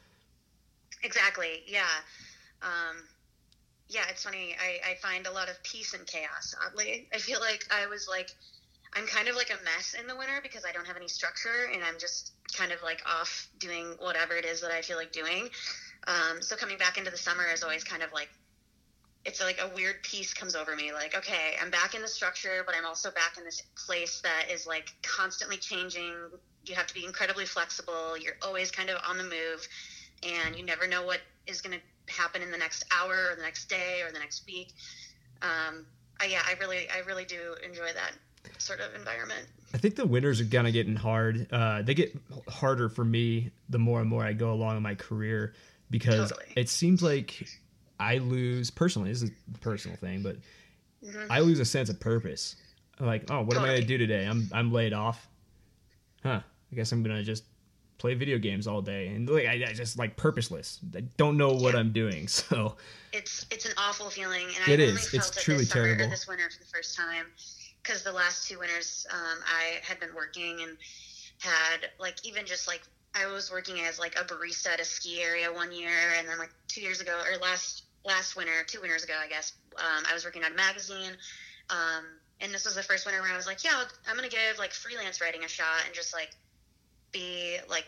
[1.03, 1.63] Exactly.
[1.67, 1.87] Yeah.
[2.63, 2.97] Um,
[3.97, 4.55] yeah, it's funny.
[4.61, 7.09] I, I find a lot of peace in chaos, oddly.
[7.15, 8.29] I feel like I was like,
[8.95, 11.71] I'm kind of like a mess in the winter because I don't have any structure
[11.73, 15.13] and I'm just kind of like off doing whatever it is that I feel like
[15.13, 15.49] doing.
[16.07, 18.29] Um, so coming back into the summer is always kind of like,
[19.25, 20.93] it's like a weird peace comes over me.
[20.93, 24.51] Like, okay, I'm back in the structure, but I'm also back in this place that
[24.53, 26.13] is like constantly changing.
[26.67, 28.19] You have to be incredibly flexible.
[28.19, 29.67] You're always kind of on the move
[30.23, 33.43] and you never know what is going to happen in the next hour or the
[33.43, 34.73] next day or the next week.
[35.43, 35.87] Um,
[36.21, 38.13] I, yeah, I really, I really do enjoy that
[38.59, 39.47] sort of environment.
[39.75, 41.47] I think the winters are kind of getting hard.
[41.53, 42.17] Uh, they get
[42.49, 45.55] harder for me the more and more I go along in my career
[45.91, 46.53] because Totally.
[46.57, 47.47] it seems like
[48.01, 49.11] I lose personally.
[49.11, 50.37] This is a personal thing, but
[51.05, 51.27] Mhm.
[51.29, 52.57] I lose a sense of purpose.
[52.99, 54.25] I'm like, oh, what am I gonna do today?
[54.25, 55.29] I'm I'm laid off.
[56.23, 56.41] Huh?
[56.73, 57.45] I guess I'm gonna just
[57.99, 60.81] play video games all day and like I, I just like purposeless.
[60.95, 61.81] I don't know what Yeah.
[61.81, 62.29] I'm doing.
[62.29, 62.77] So
[63.13, 64.47] It's, it's an awful feeling.
[64.61, 64.89] And It I is.
[64.91, 66.11] only It's felt it truly this summer, terrible.
[66.11, 67.27] this winter for the first time
[67.83, 70.77] because the last two winters um, I had been working and
[71.41, 72.83] had like even just like
[73.15, 76.39] I was working as like a barista at a ski area one year, and then
[76.39, 80.13] like two years ago or last last winter, two winters ago, I guess, um, I
[80.13, 81.13] was working on a magazine.
[81.71, 82.05] Um,
[82.41, 84.73] and this was the first winter where I was like, yeah, I'm gonna give like
[84.73, 86.31] freelance writing a shot and just like
[87.17, 87.87] be like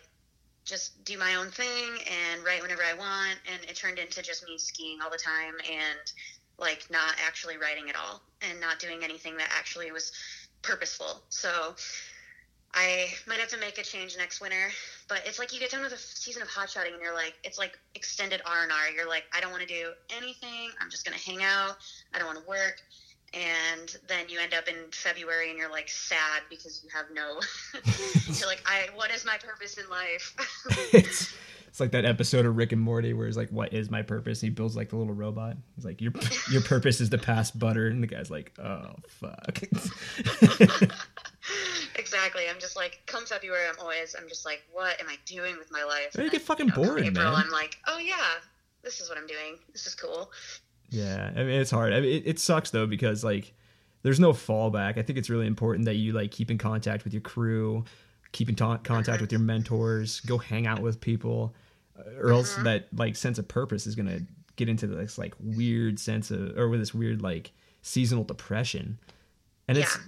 [0.65, 3.39] just do my own thing and write whenever I want.
[3.51, 6.13] And it turned into just me skiing all the time and
[6.59, 10.13] like not actually writing at all and not doing anything that actually was
[10.61, 11.23] purposeful.
[11.31, 11.75] So
[12.75, 14.69] I might have to make a change next winter,
[15.09, 17.35] but it's like you get done with a season of hot shotting and you're like,
[17.45, 18.91] it's like extended R and R.
[18.95, 20.71] You're like, I don't want to do anything.
[20.81, 21.77] I'm just gonna hang out.
[22.13, 22.83] I don't want to work.
[23.35, 27.41] And then you end up in February and you're like sad because you have no.
[28.39, 28.87] you're like, I.
[28.95, 30.35] What is my purpose in life?
[30.95, 31.35] it's
[31.69, 34.43] it's like that episode of Rick and Morty where he's like, "What is my purpose?"
[34.43, 35.59] And he builds like the little robot.
[35.77, 36.13] He's like, "Your
[36.51, 39.61] your purpose is to pass butter," and the guy's like, "Oh fuck."
[41.97, 42.45] exactly.
[42.49, 45.71] I'm just like, come February, I'm always, I'm just like, what am I doing with
[45.71, 46.15] my life?
[46.15, 47.35] You And get fucking come bored, April, man.
[47.35, 48.15] I'm like, oh yeah,
[48.83, 49.59] this is what I'm doing.
[49.73, 50.31] This is cool.
[50.91, 51.93] Yeah, I mean it's hard.
[51.93, 53.53] I mean, it, it sucks though because like
[54.03, 54.99] there's no fallback.
[54.99, 57.85] I think it's really important that you like keep in contact with your crew,
[58.33, 61.55] keep in ta- contact with your mentors, go hang out with people,
[61.99, 62.65] uh, or else Mhm.
[62.65, 64.21] that like sense of purpose is gonna
[64.57, 68.99] get into this like weird sense of or with this weird like seasonal depression.
[69.69, 69.99] And it's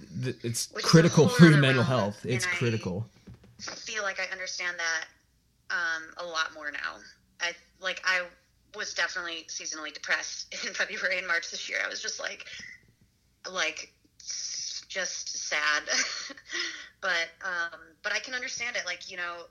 [0.43, 2.25] it's Which critical for your mental health.
[2.25, 3.05] It's critical.
[3.69, 5.05] I feel like I understand that
[5.69, 6.95] um, a lot more now.
[7.39, 8.23] I like I
[8.75, 11.79] was definitely seasonally depressed in February and March this year.
[11.83, 12.45] I was just like,
[13.51, 13.93] like,
[14.87, 15.83] just sad.
[17.01, 18.83] but um, but I can understand it.
[18.85, 19.43] Like you know,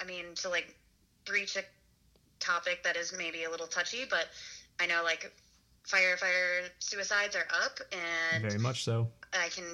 [0.00, 0.74] I mean, to like
[1.24, 1.62] breach a
[2.40, 4.26] topic that is maybe a little touchy, but
[4.80, 5.32] I know like
[5.86, 9.08] firefighter suicides are up and Very much so.
[9.32, 9.64] I can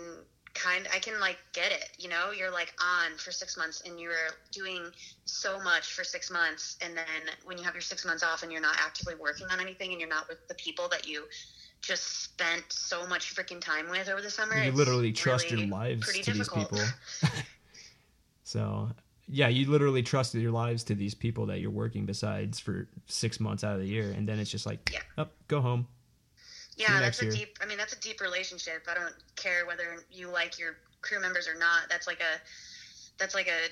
[0.55, 2.31] kind I can like get it, you know?
[2.31, 4.91] You're like on for 6 months and you're doing
[5.25, 8.53] so much for 6 months and then when you have your 6 months off and
[8.53, 11.25] you're not actively working on anything and you're not with the people that you
[11.83, 14.57] just spent so much freaking time with over the summer.
[14.57, 16.71] You literally trust really your lives to difficult.
[16.71, 17.41] these people.
[18.43, 18.89] so,
[19.29, 23.41] yeah, you literally trusted your lives to these people that you're working besides for six
[23.41, 25.01] months out of the year, and then it's just like, Yeah.
[25.19, 25.87] up, go home.
[26.77, 27.33] Yeah, that's a year.
[27.33, 27.59] deep.
[27.63, 28.87] I mean, that's a deep relationship.
[28.91, 31.83] I don't care whether you like your crew members or not.
[31.89, 32.41] That's like a,
[33.19, 33.69] that's like a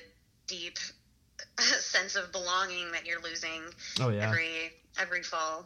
[0.47, 0.77] deep
[1.59, 3.61] sense of belonging that you're losing
[3.99, 5.65] Oh yeah, every every fall.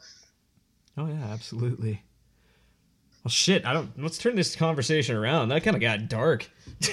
[0.98, 2.02] oh yeah, absolutely.
[3.24, 3.92] Well, shit, I don't.
[4.02, 5.50] Let's turn this conversation around.
[5.50, 6.50] That kind of got dark.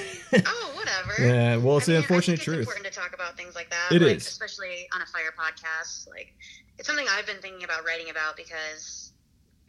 [0.46, 1.14] Oh, whatever.
[1.24, 2.58] yeah, well, it's I the mean, unfortunate I think truth.
[2.62, 3.92] It's important to talk about things like that.
[3.92, 4.26] It like, is.
[4.26, 6.08] especially on a fire podcast.
[6.10, 6.34] Like,
[6.76, 9.03] it's something I've been thinking about writing about because,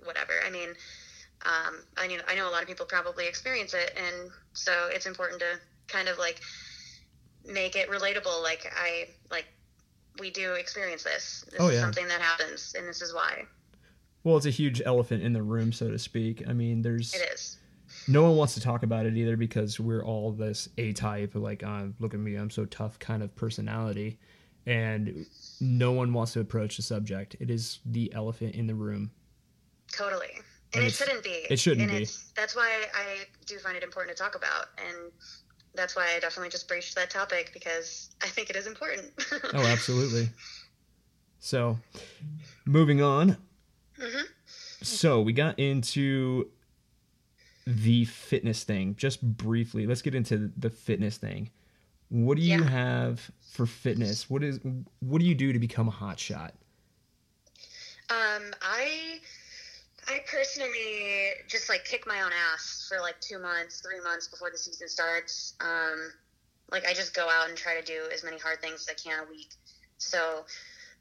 [0.04, 0.34] whatever.
[0.46, 0.70] I mean,
[1.46, 5.06] um, I know I know a lot of people probably experience it, and so it's
[5.06, 6.42] important to kind of like
[7.46, 8.42] make it relatable.
[8.42, 9.46] Like I like
[10.20, 11.46] we do experience this.
[11.52, 11.82] This Oh, is yeah.
[11.82, 13.44] something that happens, and this is why
[14.24, 16.44] Well, it's a huge elephant in the room, so to speak.
[16.48, 17.58] I mean, there's it is.
[18.08, 21.64] no one wants to talk about it either because we're all this A type, like,
[21.64, 24.18] uh, look at me, I'm so tough kind of personality.
[24.68, 25.28] And
[25.62, 27.36] no one wants to approach the subject.
[27.40, 29.12] It is the elephant in the room.
[29.92, 30.32] Totally.
[30.74, 31.46] and, it shouldn't be.
[31.50, 32.08] it shouldn't and be.
[32.36, 35.12] That's why I do find it important to talk about, and
[35.74, 39.12] that's why I definitely just broached that topic because I think it is important.
[39.54, 40.30] Oh, absolutely.
[41.40, 41.78] So,
[42.66, 43.38] moving on.
[44.00, 44.22] hmm
[44.82, 46.50] So, we got into
[47.68, 49.88] the fitness thing just briefly.
[49.88, 51.50] Let's get into the fitness thing.
[52.10, 52.70] What do you Yeah.
[52.70, 54.30] have for fitness?
[54.30, 54.60] What is
[55.00, 56.54] what do you do to become a hot shot?
[58.10, 59.05] Um, I,
[60.08, 64.52] I personally just like kick my own ass for like two months, three months before
[64.52, 65.56] the season starts.
[65.60, 66.12] Um,
[66.72, 68.94] like I just go out and try to do as many hard things as I
[68.94, 69.54] can a week.
[69.98, 70.46] So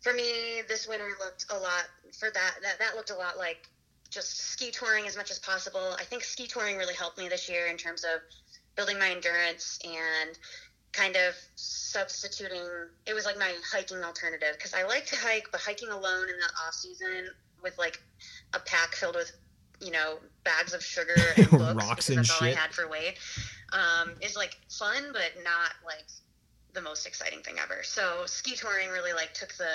[0.00, 1.84] for me, this winter looked a lot
[2.18, 2.54] for that.
[2.62, 3.68] That that looked a lot like
[4.10, 5.96] just ski touring as much as possible.
[5.98, 8.20] I think ski touring really helped me this year in terms of
[8.76, 10.38] building my endurance and
[10.92, 12.62] kind of substituting
[13.06, 16.36] it was like my hiking alternative because i like to hike but hiking alone in
[16.36, 17.26] the off season
[17.64, 18.00] with like
[18.54, 19.32] a pack filled with
[19.80, 22.56] you know bags of sugar and books Rocks and that's all shit.
[22.56, 23.18] i had for weight
[23.72, 26.04] um, is like fun but not like
[26.74, 27.82] the most exciting thing ever.
[27.82, 29.70] So ski touring really like took the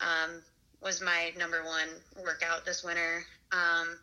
[0.00, 0.42] um,
[0.82, 1.88] was my number one
[2.24, 3.24] workout this winter.
[3.52, 3.98] Um,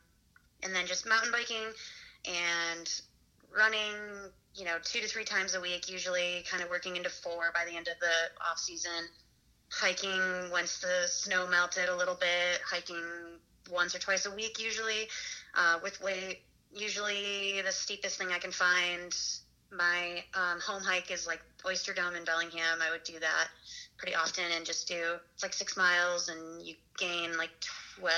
[0.64, 1.72] and then just mountain biking
[2.26, 3.02] and
[3.56, 3.96] running
[4.54, 7.64] you know two to three times a week usually kind of working into four by
[7.70, 9.08] the end of the off season.
[9.70, 13.04] Hiking once the snow melted a little bit hiking
[13.70, 15.08] once or twice a week usually
[15.56, 16.40] uh, with weight
[16.76, 19.16] usually the steepest thing i can find
[19.72, 23.48] my um, home hike is like oyster dome in bellingham i would do that
[23.98, 27.52] pretty often and just do it's like six miles and you gain like
[28.00, 28.14] 12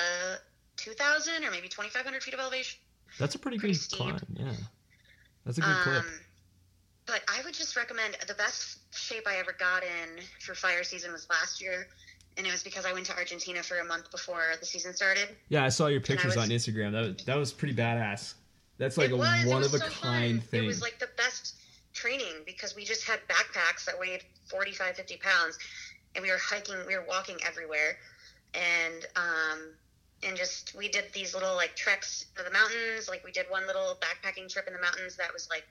[0.77, 2.79] 2000 or maybe 2500 feet of elevation
[3.19, 3.99] That's a pretty, Pretty good steep.
[3.99, 4.19] climb.
[4.35, 4.53] Yeah,
[5.45, 6.03] that's a good clip.
[6.03, 6.19] Um,
[7.05, 11.11] but I would just recommend the best shape I ever got in for fire season
[11.11, 11.87] was last year,
[12.39, 15.27] and it was because I went to Argentina for a month before the season started.
[15.49, 16.93] Yeah, I saw your pictures was- on Instagram.
[16.93, 18.35] That was, that was pretty badass.
[18.77, 20.47] That's like a was, one of a so kind fun.
[20.47, 20.63] thing.
[20.63, 21.55] It was like the best
[21.91, 25.59] training because we just had backpacks that weighed 45, 50 pounds,
[26.15, 27.97] and we were hiking, we were walking everywhere,
[28.53, 29.73] and um,
[30.23, 33.09] and just we did these little like treks to the mountains.
[33.09, 35.67] Like we did one little backpacking trip in the mountains that was like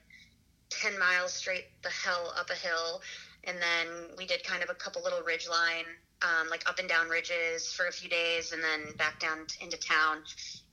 [0.69, 3.01] 10 miles straight the hell up a hill,
[3.45, 3.87] and then
[4.19, 5.85] we did kind of a couple little ridge line.
[6.21, 9.77] Um, like up and down ridges for a few days, and then back down into
[9.77, 10.23] town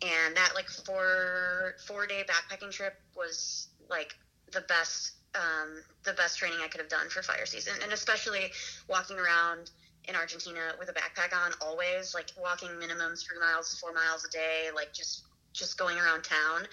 [0.03, 4.15] and that like four four day backpacking trip was like
[4.53, 8.51] the best um, the best training I could have done for fire season, and especially
[8.89, 9.71] walking around
[10.09, 14.31] in Argentina with a backpack on always, like walking minimum three miles, four miles a
[14.31, 16.67] day, like just just going around town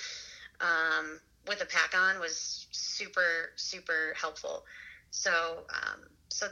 [0.60, 4.64] um, with a pack on was super super helpful.
[5.12, 6.48] So um, so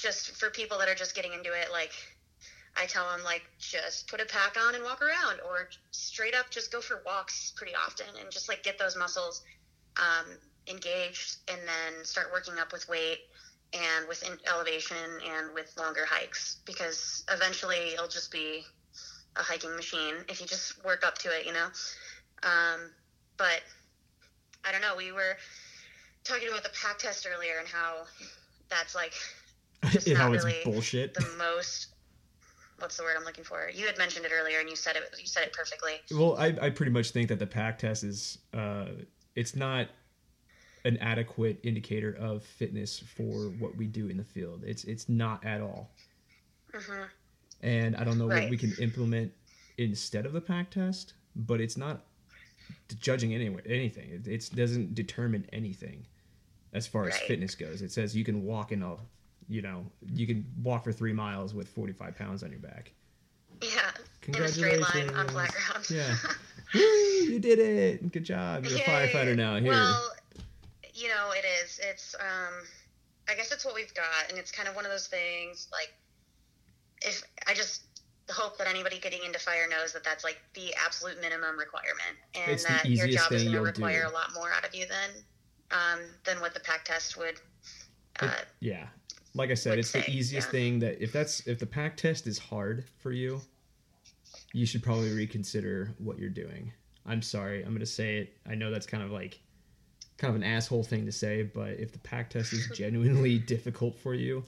[0.00, 1.92] just for people that are just getting into it, like
[2.76, 6.50] I tell them like just put a pack on and walk around, or straight up
[6.50, 9.42] just go for walks pretty often and just like get those muscles
[9.96, 10.26] um,
[10.68, 13.18] engaged, and then start working up with weight
[13.74, 14.96] and with elevation
[15.28, 18.62] and with longer hikes because eventually it'll just be
[19.36, 21.66] a hiking machine if you just work up to it, you know.
[22.42, 22.90] Um,
[23.36, 23.60] but
[24.64, 24.96] I don't know.
[24.96, 25.36] We were
[26.24, 28.04] talking about the pack test earlier and how
[28.70, 29.12] that's like
[29.86, 31.14] just how not it's really bullshit.
[31.14, 31.88] the most
[32.78, 33.70] what's the word I'm looking for?
[33.74, 35.94] You had mentioned it earlier and you said it you said it perfectly.
[36.12, 38.86] Well, I, I pretty much think that the pack test is uh,
[39.34, 39.88] it's not
[40.84, 44.62] an adequate indicator of fitness for what we do in the field.
[44.66, 45.90] It's it's not at all.
[46.72, 47.02] hmm
[47.62, 49.32] And I don't know what we can implement
[49.76, 52.04] instead of the pack test, but it's not
[53.00, 54.10] judging any, anything.
[54.10, 56.06] It it's, doesn't determine anything
[56.72, 57.82] as far as fitness goes.
[57.82, 58.96] It says you can walk in a,
[59.48, 62.92] you know, you can walk for three miles with 45 pounds on your back.
[63.62, 63.90] Yeah.
[64.26, 65.90] In a straight line on flat ground.
[65.90, 66.14] Yeah.
[66.74, 68.12] Woo, you did it.
[68.12, 68.64] Good job.
[68.66, 69.56] You're a firefighter now.
[69.56, 69.72] Here.
[69.72, 70.10] Well,
[70.94, 71.80] you know, it is.
[71.82, 72.54] It's um
[73.28, 75.92] I guess it's what we've got and it's kind of one of those things like
[77.02, 77.84] if I just
[78.30, 82.50] hope that anybody getting into fire knows that that's like the absolute minimum requirement and
[82.52, 83.70] It's that your job is going to you'll do.
[83.70, 85.24] require a lot more out of you than
[85.70, 87.40] um, than what the pack test would
[88.20, 88.30] uh,
[88.60, 88.86] yeah.
[89.38, 90.52] Like I said, would it's the easiest yeah.
[90.52, 93.40] thing that if that's if the pack test is hard for you,
[94.52, 96.72] you should probably reconsider what you're doing.
[97.06, 98.36] I'm sorry, I'm gonna say it.
[98.46, 99.40] I know that's kind of like
[100.18, 103.96] kind of an asshole thing to say, but if the pack test is genuinely difficult
[103.96, 104.44] for you,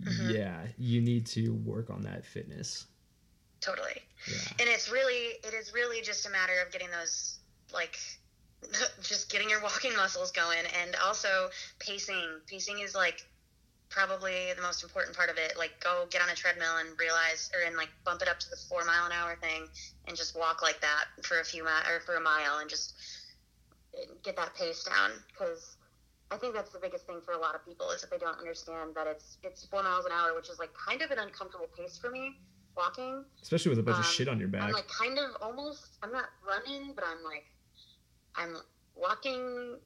[0.00, 0.34] Mhm.
[0.34, 2.86] yeah, you need to work on that fitness.
[3.60, 4.38] totally Yeah.
[4.58, 7.38] and it's really it is really just a matter of getting those
[7.72, 7.96] like
[9.02, 11.48] just getting your walking muscles going and also
[11.78, 13.24] pacing pacing is like
[13.92, 15.54] probably the most important part of it.
[15.56, 18.50] Like, go get on a treadmill and realize, or and like bump it up to
[18.50, 19.68] the four mile an hour thing,
[20.08, 22.94] and just walk like that for a few mi- or for a mile, and just
[24.24, 25.10] get that pace down.
[25.28, 25.76] Because
[26.30, 28.38] I think that's the biggest thing for a lot of people is that they don't
[28.38, 31.68] understand that it's it's four miles an hour, which is like kind of an uncomfortable
[31.76, 32.36] pace for me
[32.76, 33.24] walking.
[33.42, 34.62] Especially with a bunch of Um, shit on your back.
[34.62, 35.98] I'm like kind of almost.
[36.02, 37.44] I'm not running, but I'm like
[38.34, 38.56] I'm
[38.96, 39.76] walking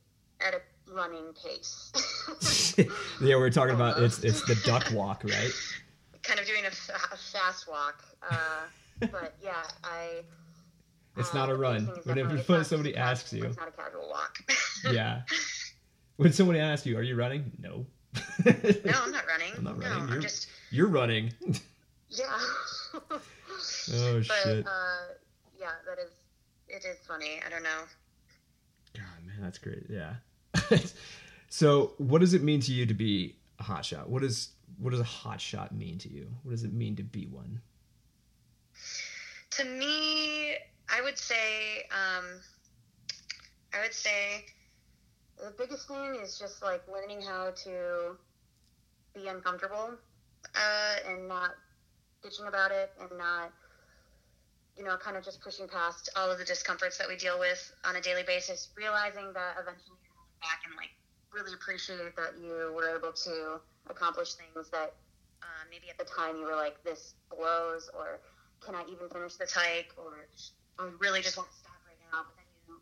[0.41, 0.61] at a
[0.93, 1.93] running pace.
[3.21, 5.51] yeah, we're talking about it's it's the duck walk, right?
[6.23, 8.03] kind of doing a, fa- a fast walk.
[8.29, 8.63] Uh,
[9.13, 10.23] but yeah, I.
[11.17, 11.87] It's uh, not a run.
[12.05, 13.45] Whenever not somebody asks you.
[13.45, 14.39] it's not a casual walk.
[14.93, 15.23] Yeah.
[16.17, 17.87] When somebody asks you, "Are you running?" No.
[18.45, 19.53] no, I'm not running.
[19.57, 20.03] I'm not No, running.
[20.03, 21.33] I'm You're- just You're running.
[22.11, 22.27] yeah.
[22.95, 24.67] Oh but shit.
[24.67, 24.71] uh,
[25.59, 26.11] yeah, that is.
[26.69, 27.41] It is funny.
[27.45, 27.83] I don't know.
[28.95, 29.85] God, man, that's great.
[29.89, 30.15] Yeah.
[31.49, 34.09] So, what does it mean to you to be a hot shot?
[34.09, 36.29] What does what does a hot shot mean to you?
[36.43, 37.61] What does it mean to be one?
[39.53, 40.55] To me,
[40.89, 42.41] I would say, um,
[43.73, 44.45] I would say
[45.39, 48.17] the biggest thing is just like learning how to
[49.15, 49.93] be uncomfortable
[50.55, 51.53] uh, and not
[52.25, 53.53] bitching about it and not,
[54.77, 57.73] you know, kind of just pushing past all of the discomforts that we deal with
[57.85, 59.97] on a daily basis, realizing that eventually
[60.47, 60.95] back and like
[61.35, 63.59] really appreciate that you were able to
[63.91, 64.95] accomplish things that
[65.43, 68.23] uh, maybe at the time you were like, this blows or
[68.65, 70.31] can I even finish this hike or
[70.79, 72.25] I really just want to stop right now.
[72.25, 72.79] But then you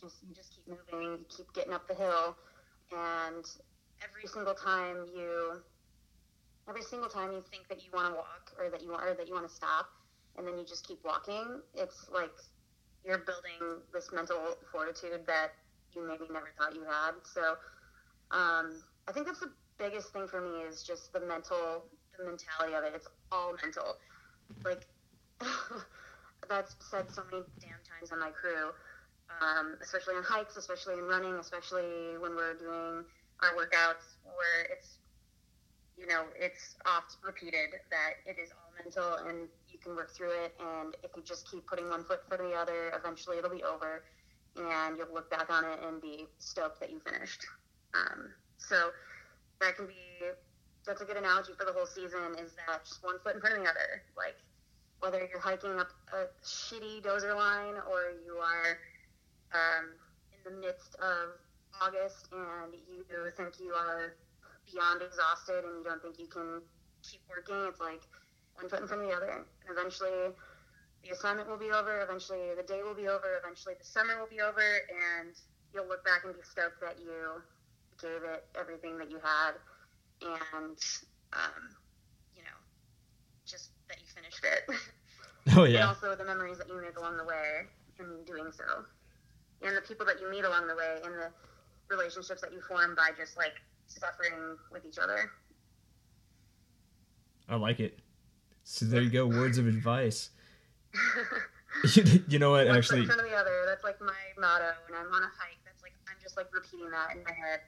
[0.00, 2.36] just you just keep moving, you keep getting up the hill,
[2.90, 3.44] and
[4.02, 5.62] every single time you
[6.68, 9.14] every single time you think that you want to walk or that you want or
[9.14, 9.90] that you want to stop,
[10.36, 12.34] and then you just keep walking, it's like
[13.04, 14.38] you're building this mental
[14.70, 15.54] fortitude that
[15.94, 17.12] you maybe never thought you had.
[17.24, 17.56] So
[18.30, 21.84] um, I think that's the biggest thing for me is just the mental
[22.18, 22.92] the mentality of it.
[22.94, 23.96] It's all mental.
[24.64, 24.86] Like
[26.48, 28.70] that's said so many damn times on my crew,
[29.40, 33.04] um, especially on hikes, especially in running, especially when we're doing
[33.40, 34.98] our workouts, where it's
[35.96, 40.32] you know it's oft repeated that it is all mental and you can work through
[40.44, 40.54] it.
[40.60, 44.04] And if you just keep putting one foot for the other, eventually it'll be over,
[44.56, 47.44] and you'll look back on it and be stoked that you finished.
[47.94, 48.90] Um, so
[49.60, 49.94] that can be
[50.86, 53.56] that's a good analogy for the whole season is that just one foot in front
[53.56, 54.02] of the other.
[54.16, 54.36] Like
[55.00, 58.78] whether you're hiking up a shitty dozer line or you are
[59.54, 59.94] um,
[60.32, 61.38] in the midst of
[61.80, 63.04] August and you
[63.36, 64.14] think you are
[64.70, 66.62] beyond exhausted and you don't think you can
[67.02, 68.02] keep working, it's like
[68.54, 69.44] one foot in front of the other.
[69.66, 70.34] And eventually
[71.02, 74.30] the assignment will be over, eventually the day will be over, eventually the summer will
[74.30, 74.62] be over,
[75.20, 75.34] and
[75.74, 77.42] you'll look back and be stoked that you
[78.00, 79.54] gave it everything that you had
[80.22, 80.78] and
[81.32, 81.62] um,
[82.34, 82.58] you know
[83.46, 84.76] just that you finished it
[85.56, 85.80] Oh yeah.
[85.80, 87.66] and also the memories that you make along the way
[87.98, 88.84] in doing so
[89.62, 91.30] and the people that you meet along the way and the
[91.88, 93.54] relationships that you form by just like
[93.86, 95.30] suffering with each other
[97.48, 97.98] I like it.
[98.64, 99.26] So there you go.
[99.26, 100.30] Words of advice.
[102.28, 102.66] you, know what?
[102.66, 105.22] one foot Actually, in front of the other that's like my motto when i'm on
[105.22, 107.60] a hike that's like i'm just like repeating that in my head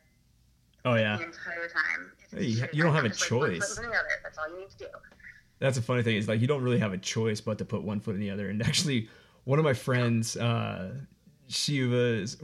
[0.85, 1.17] oh yeah.
[1.17, 3.77] the entire time Hey, you- you don't I'm have a like, foot in choice.
[3.77, 3.97] the other.
[4.23, 4.87] that's all you need to do
[5.61, 6.17] That's a funny thing.
[6.17, 8.31] Is like you don't really have a choice but to put one foot in the
[8.31, 8.49] other.
[8.51, 9.09] And actually,
[9.45, 10.95] one of my friends, uh,
[11.49, 12.37] she was,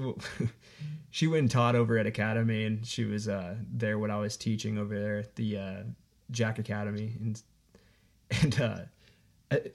[1.11, 4.37] she went and taught over at Academy, and she was uh, there when I was
[4.37, 5.83] teaching over there at the uh,
[6.31, 7.43] Jack Academy, and
[8.43, 8.79] and uh,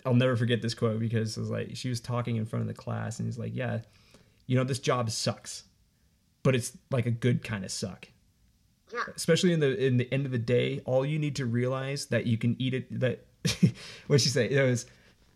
[0.06, 2.68] I'll never forget this quote because it was like she was talking in front of
[2.68, 3.80] the class, and he's like, "Yeah,
[4.48, 5.64] you know this job sucks,
[6.44, 8.08] but it's like a good kind of suck."
[8.94, 9.04] yeah.
[9.16, 12.26] Especially in the in the end of the day all you need to realize that
[12.26, 13.26] you can eat it that
[14.08, 14.50] what she say?
[14.50, 14.86] It was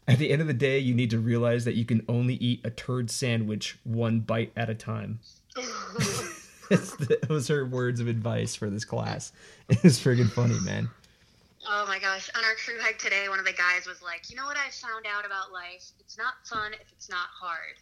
[0.07, 2.61] at the end of the day you need to realize that you can only eat
[2.63, 5.19] a turd sandwich one bite at a time.
[6.69, 9.31] The, those her words of advice for this class.
[9.69, 10.91] It's friggin' funny man
[11.67, 12.29] Oh my gosh.
[12.37, 14.69] On our crew hike today, one of the guys was like, You know what I
[14.69, 15.91] found out about life?
[15.99, 17.75] It's not fun if it's not hard.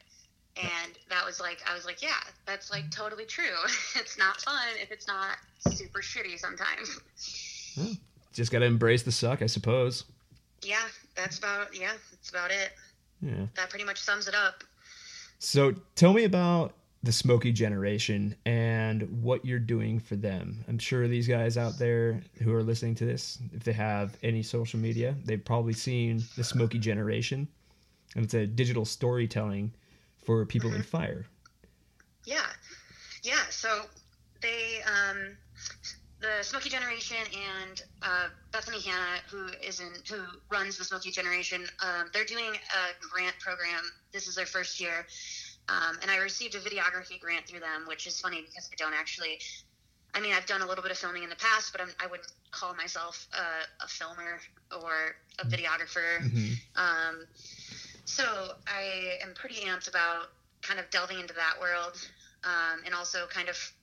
[0.58, 2.10] And that was like, I was like, Yeah,
[2.46, 3.56] that's like totally true.
[3.96, 5.38] it's not fun if it's not
[5.72, 7.00] super shitty sometimes.
[7.76, 7.94] Hmm.
[8.34, 10.06] just gotta embrace the suck i suppose
[10.64, 10.82] Yeah,
[11.16, 12.72] that's about, yeah, that's about it.
[13.22, 14.64] yeah That pretty much sums it up.
[15.38, 16.74] so tell me about
[17.04, 22.22] the smokey generation and what you're doing for them i'm sure these guys out there
[22.42, 26.44] who are listening to this if they have any social media they've probably seen the
[26.44, 27.48] smokey generation
[28.16, 29.72] and it's a digital storytelling
[30.26, 31.26] for people in fire
[32.26, 32.46] Yeah.
[33.24, 33.44] Yeah.
[33.50, 33.84] So
[34.42, 35.38] they, um,
[36.20, 37.18] the Smokey Generation
[37.60, 42.54] and uh, Bethany Hannah, who is in who runs the Smokey Generation, um, they're doing
[42.54, 43.84] a grant program.
[44.12, 45.06] This is their first year,
[45.70, 48.94] um, and I received a videography grant through them, which is funny because I don't
[48.94, 49.40] actually.
[50.14, 52.08] I mean, I've done a little bit of filming in the past, but I'm, I
[52.08, 54.40] would not call myself a, a, filmer
[54.72, 56.20] or a videographer.
[56.22, 56.54] Mm-hmm.
[56.76, 57.28] Um,
[58.06, 58.24] so
[58.68, 60.30] I am pretty amped about
[60.62, 62.00] kind of delving into that world
[62.46, 63.74] um, and also kind of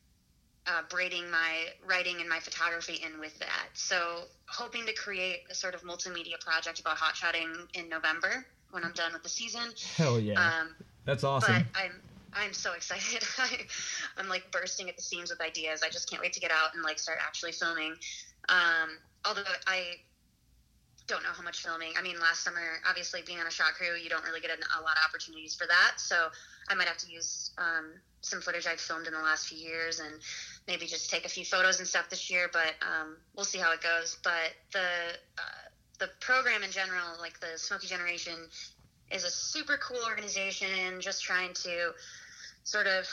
[0.66, 3.68] uh, braiding my writing and my photography in with that.
[3.74, 8.84] So, hoping to create a sort of multimedia project about hot shotting in November when
[8.84, 9.70] I'm done with the season.
[9.96, 10.40] Hell yeah!
[10.40, 10.74] Um,
[11.04, 11.66] That's awesome.
[11.72, 11.92] But I'm
[12.32, 13.22] I'm so excited.
[13.38, 15.82] I, am like bursting at the seams with ideas.
[15.82, 17.94] I just can't wait to get out and like start actually filming.
[18.48, 19.96] Um, although I
[21.06, 21.92] don't know how much filming.
[21.98, 24.54] I mean, last summer, obviously being on a shot crew, you don't really get a,
[24.54, 25.92] a lot of opportunities for that.
[25.98, 26.28] So
[26.68, 27.92] I might have to use um,
[28.22, 30.14] some footage I've filmed in the last few years and
[30.66, 32.48] maybe just take a few photos and stuff this year.
[32.52, 34.16] But um, we'll see how it goes.
[34.24, 34.88] But the
[35.38, 35.68] uh,
[36.00, 38.34] the program in general, like the Smokey Generation,
[39.10, 41.00] is a super cool organization.
[41.00, 41.92] Just trying to
[42.64, 43.06] sort of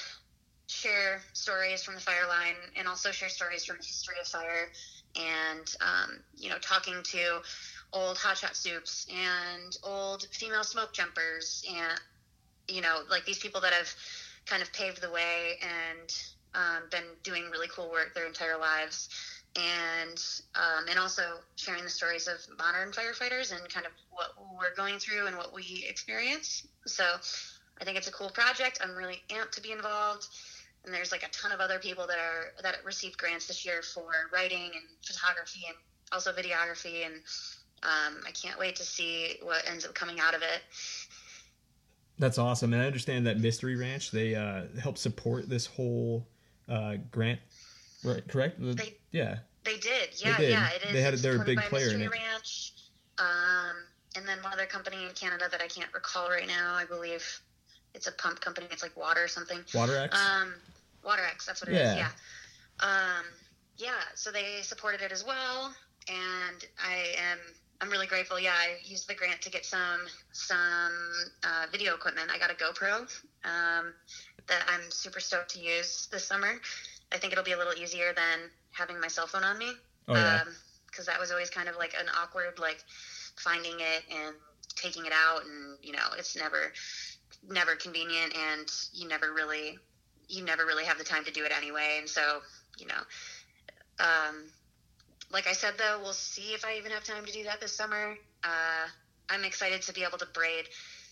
[0.68, 4.70] share stories from the fire line and also share stories from the history of fire
[5.18, 7.42] and um, you know talking to
[7.92, 12.00] old hotshot soups and old female smoke jumpers and
[12.70, 13.94] you know like these people that have
[14.46, 16.16] kind of paved the way and
[16.54, 19.10] um, been doing really cool work their entire lives
[19.56, 20.24] and
[20.56, 21.24] um, and also
[21.56, 25.54] sharing the stories of modern firefighters and kind of what we're going through and what
[25.54, 26.68] we experience.
[26.86, 27.04] So
[27.80, 28.80] i think it's a cool project.
[28.84, 30.28] I'm really amped to be involved.
[30.86, 33.82] And there's like a ton of other people that are that received grants this year
[33.82, 35.76] for writing and photography and
[36.12, 37.06] also videography.
[37.06, 37.16] And
[37.84, 40.62] um, I can't wait to see what ends up coming out of it.
[42.20, 46.28] That's awesome, and I understand that Mystery Ranch they uh, help support this whole
[46.70, 47.40] uh, grant,
[48.04, 48.28] right?
[48.28, 48.58] Correct?
[48.60, 50.10] They, yeah, they did.
[50.16, 50.52] Yeah, they did.
[50.52, 50.94] yeah, it is.
[50.94, 52.12] They had they're a big player Mystery in it.
[52.12, 52.74] Ranch,
[53.20, 53.76] um,
[54.16, 56.74] and then one other company in Canada that I can't recall right now.
[56.74, 57.24] I believe
[57.94, 58.68] it's a pump company.
[58.72, 59.60] It's like water or something.
[59.74, 60.14] Waterax.
[60.14, 60.54] Um,
[61.06, 61.46] Waterax.
[61.46, 61.92] That's what it yeah.
[61.92, 61.98] is.
[61.98, 62.10] Yeah.
[62.80, 63.26] Um,
[63.78, 64.02] yeah.
[64.16, 65.74] So they supported it as well,
[66.08, 67.40] and I am
[67.82, 68.40] I'm really grateful.
[68.40, 70.94] Yeah, I used the grant to get some some
[71.44, 72.30] uh, video equipment.
[72.34, 73.02] I got a GoPro
[73.44, 73.94] um,
[74.48, 76.60] that I'm super stoked to use this summer.
[77.12, 79.72] I think it'll be a little easier than having my cell phone on me.
[80.08, 80.44] Oh yeah.
[80.86, 82.84] Because um, that was always kind of like an awkward like
[83.36, 84.36] finding it and
[84.76, 86.72] taking it out, and you know, it's never
[87.50, 89.78] never convenient, and you never really
[90.28, 91.98] you never really have the time to do it anyway.
[92.00, 92.42] And so
[92.78, 93.02] you know.
[94.00, 94.46] Um,
[95.32, 97.76] like I said, though, we'll see if I even have time to do that this
[97.76, 98.16] summer.
[98.44, 98.88] Uh,
[99.30, 100.66] I'm excited to be able to braid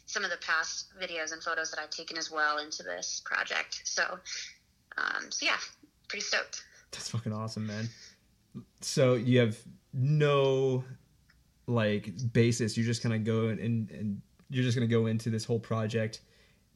[0.05, 3.81] some of the past videos and photos that I've taken as well into this project.
[3.85, 4.03] So,
[4.97, 5.57] um, so yeah,
[6.09, 6.63] pretty stoked.
[6.91, 7.87] That's fucking awesome, man.
[8.81, 9.57] So you have
[9.93, 10.83] no
[11.67, 12.75] like basis.
[12.75, 16.21] You're just kind of go and, and you're just gonna go into this whole project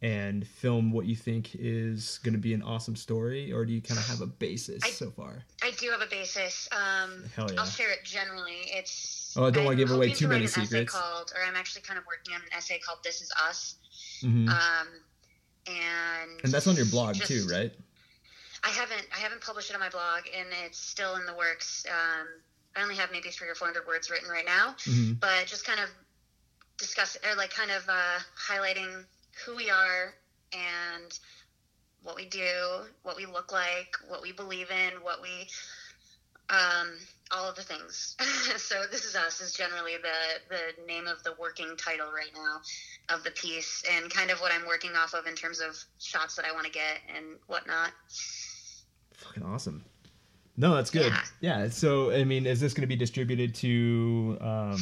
[0.03, 3.81] and film what you think is going to be an awesome story, or do you
[3.81, 5.45] kind of have a basis I, so far?
[5.63, 6.67] I do have a basis.
[6.73, 7.61] Um, Hell yeah.
[7.61, 8.65] I'll share it generally.
[8.65, 9.33] It's.
[9.37, 10.91] Oh, I don't want to give away too many secrets.
[10.91, 13.75] Called, or I'm actually kind of working on an essay called "This Is Us,"
[14.21, 14.49] mm-hmm.
[14.49, 14.87] um,
[15.67, 17.71] and and that's on your blog just, too, right?
[18.63, 21.85] I haven't I haven't published it on my blog, and it's still in the works.
[21.89, 22.27] Um,
[22.75, 25.13] I only have maybe three or four hundred words written right now, mm-hmm.
[25.13, 25.89] but just kind of
[26.77, 29.03] discuss or like kind of uh, highlighting
[29.45, 30.13] who we are
[30.53, 31.19] and
[32.03, 35.47] what we do, what we look like, what we believe in, what we
[36.49, 36.89] um,
[37.31, 38.15] all of the things.
[38.57, 42.61] so this is us is generally the the name of the working title right now
[43.15, 46.35] of the piece and kind of what I'm working off of in terms of shots
[46.35, 47.91] that I want to get and whatnot.
[49.13, 49.83] Fucking awesome.
[50.55, 51.11] No, that's good.
[51.41, 51.61] Yeah.
[51.63, 51.69] yeah.
[51.69, 54.81] So I mean, is this going to be distributed to um,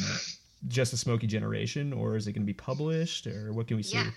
[0.68, 3.82] just the Smokey Generation, or is it going to be published, or what can we
[3.82, 3.96] see?
[3.96, 4.10] Yeah.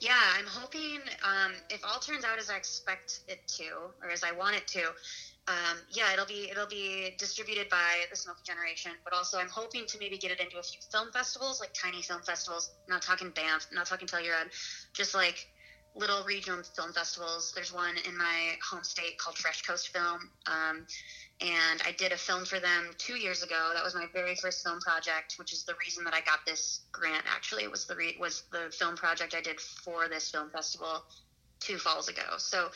[0.00, 3.64] Yeah, I'm hoping um, if all turns out as I expect it to,
[4.02, 4.80] or as I want it to,
[5.48, 8.92] um, yeah, it'll be it'll be distributed by the Smokey Generation.
[9.04, 12.02] But also, I'm hoping to maybe get it into a few film festivals, like tiny
[12.02, 12.70] film festivals.
[12.88, 14.50] Not talking Banff, not talking Telluride,
[14.92, 15.48] just like
[15.98, 17.52] little regional film festivals.
[17.54, 20.30] There's one in my home state called Fresh Coast Film.
[20.46, 20.86] Um,
[21.40, 23.72] and I did a film for them two years ago.
[23.74, 26.80] That was my very first film project, which is the reason that I got this
[26.92, 27.24] grant.
[27.28, 31.02] Actually, it was the re- was the film project I did for this film festival
[31.60, 32.38] two falls ago.
[32.38, 32.70] So,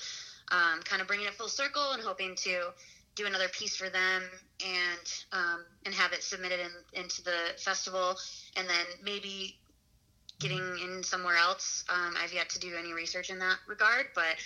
[0.51, 2.71] um, kind of bringing it full circle and hoping to
[3.15, 4.23] do another piece for them
[4.65, 8.15] and um, and have it submitted in, into the festival,
[8.57, 9.59] and then maybe
[10.43, 11.85] getting in somewhere else.
[11.89, 14.37] Um, I've yet to do any research in that regard, but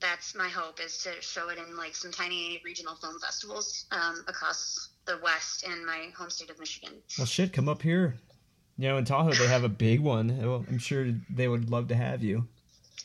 [0.00, 4.24] that's my hope is to show it in like some tiny regional film festivals um,
[4.28, 6.94] across the West and my home state of Michigan.
[7.18, 8.16] Well, shit, come up here.
[8.76, 10.38] You know, in Tahoe they have a big one.
[10.40, 12.46] Well, I'm sure they would love to have you.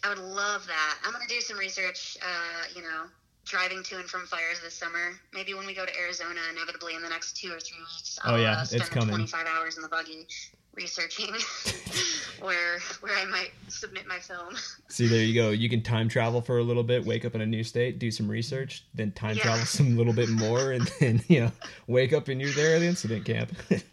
[0.04, 0.98] I would love that.
[1.04, 2.18] I'm gonna do some research.
[2.22, 3.06] Uh, you know,
[3.46, 5.14] driving to and from fires this summer.
[5.34, 8.20] Maybe when we go to Arizona, inevitably in the next two or three weeks.
[8.24, 9.10] Oh, I'll, yeah, uh, it's coming.
[9.10, 10.28] 25 hours in the buggy
[10.74, 11.28] researching
[12.42, 14.56] where where I might submit my film.
[14.90, 15.50] See, there you go.
[15.52, 18.12] You can time travel for a little bit, wake up in a new state, do
[18.12, 19.44] some research, then time Yeah.
[19.44, 21.52] travel some little bit more, and then you know,
[21.88, 23.52] wake up and you're there at the incident camp.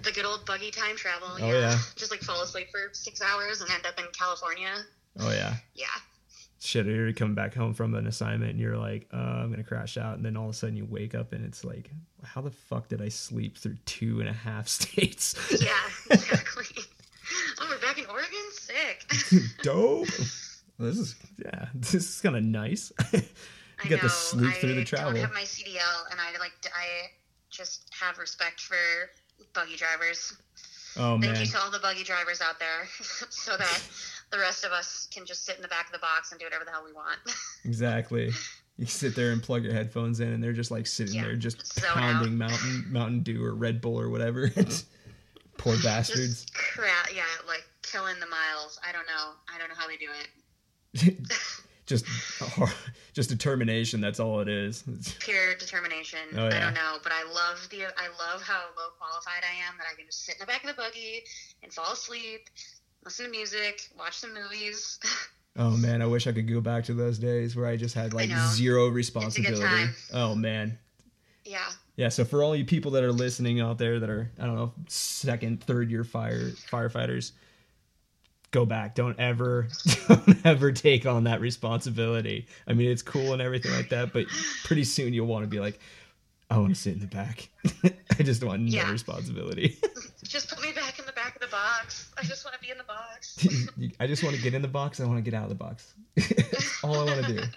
[0.00, 1.26] The good old buggy time travel.
[1.40, 1.76] Oh, yeah.
[1.96, 4.70] Just like fall asleep for six hours and end up in California.
[5.18, 5.56] oh yeah.
[5.74, 5.86] Yeah.
[6.60, 9.96] Shit, you're coming back home from an assignment and you're like, uh, I'm gonna crash
[9.96, 11.90] out, and then all of a sudden you wake up and it's like,
[12.24, 15.34] how the fuck did I sleep through two and a half states?
[15.60, 15.70] Yeah,
[16.10, 16.66] exactly.
[17.60, 18.28] oh, we're back in Oregon?
[18.52, 19.42] Sick.
[19.62, 20.08] Dope.
[20.78, 22.92] This is yeah, this is kind of nice.
[23.12, 23.20] you
[23.84, 24.02] I got know.
[24.02, 25.12] to sleep through the I travel.
[25.12, 27.10] don't have my CDL, and I like I
[27.50, 28.76] just have respect for
[29.54, 30.34] buggy drivers.
[30.96, 32.86] Oh Thank man, you to all the buggy drivers out there,
[33.30, 33.80] so that
[34.30, 36.46] the rest of us can just sit in the back of the box and do
[36.46, 37.18] whatever the hell we want.
[37.64, 38.30] exactly.
[38.76, 41.36] You sit there and plug your headphones in, and they're just like sitting Yeah, there,
[41.36, 42.50] just pounding out.
[42.50, 44.50] Mountain Mountain Dew or Red Bull or whatever.
[45.58, 46.44] Poor bastards.
[46.44, 48.78] Just crap, yeah, like killing the miles.
[48.88, 49.32] I don't know.
[49.52, 50.06] I don't know how they do
[51.02, 51.18] it.
[51.86, 52.06] just,
[53.12, 54.00] just determination.
[54.00, 54.84] That's all it is.
[55.18, 56.20] Pure determination.
[56.36, 56.56] Oh, yeah.
[56.56, 59.86] I don't know, but I love the I love how low qualified I am that
[59.92, 61.24] I can just sit in the back of the buggy
[61.64, 62.48] and fall asleep,
[63.04, 64.98] listen to music, watch some movies.
[65.60, 68.14] Oh man, I wish I could go back to those days where I just had
[68.14, 69.90] like zero responsibility.
[70.12, 70.78] Oh man.
[71.44, 71.70] yeah.
[71.96, 74.54] Yeah, so for all you people that are listening out there that are I don't
[74.54, 77.32] know, second, third year fire firefighters,
[78.52, 78.94] go back.
[78.94, 79.66] Don't ever
[80.08, 82.46] don't ever take on that responsibility.
[82.68, 84.26] I mean, it's cool and everything like that, but
[84.62, 85.80] pretty soon you'll want to be like
[86.50, 87.48] I want to sit in the back.
[88.16, 88.92] I just want no Yeah.
[88.92, 89.76] responsibility.
[90.22, 91.04] Just put me back in
[91.50, 92.10] the back of the box.
[92.18, 93.46] I just want to be in the box.
[94.00, 95.00] I just want to get in the box.
[95.00, 95.94] I want to get out of the box.
[96.16, 97.42] That's all I want to do.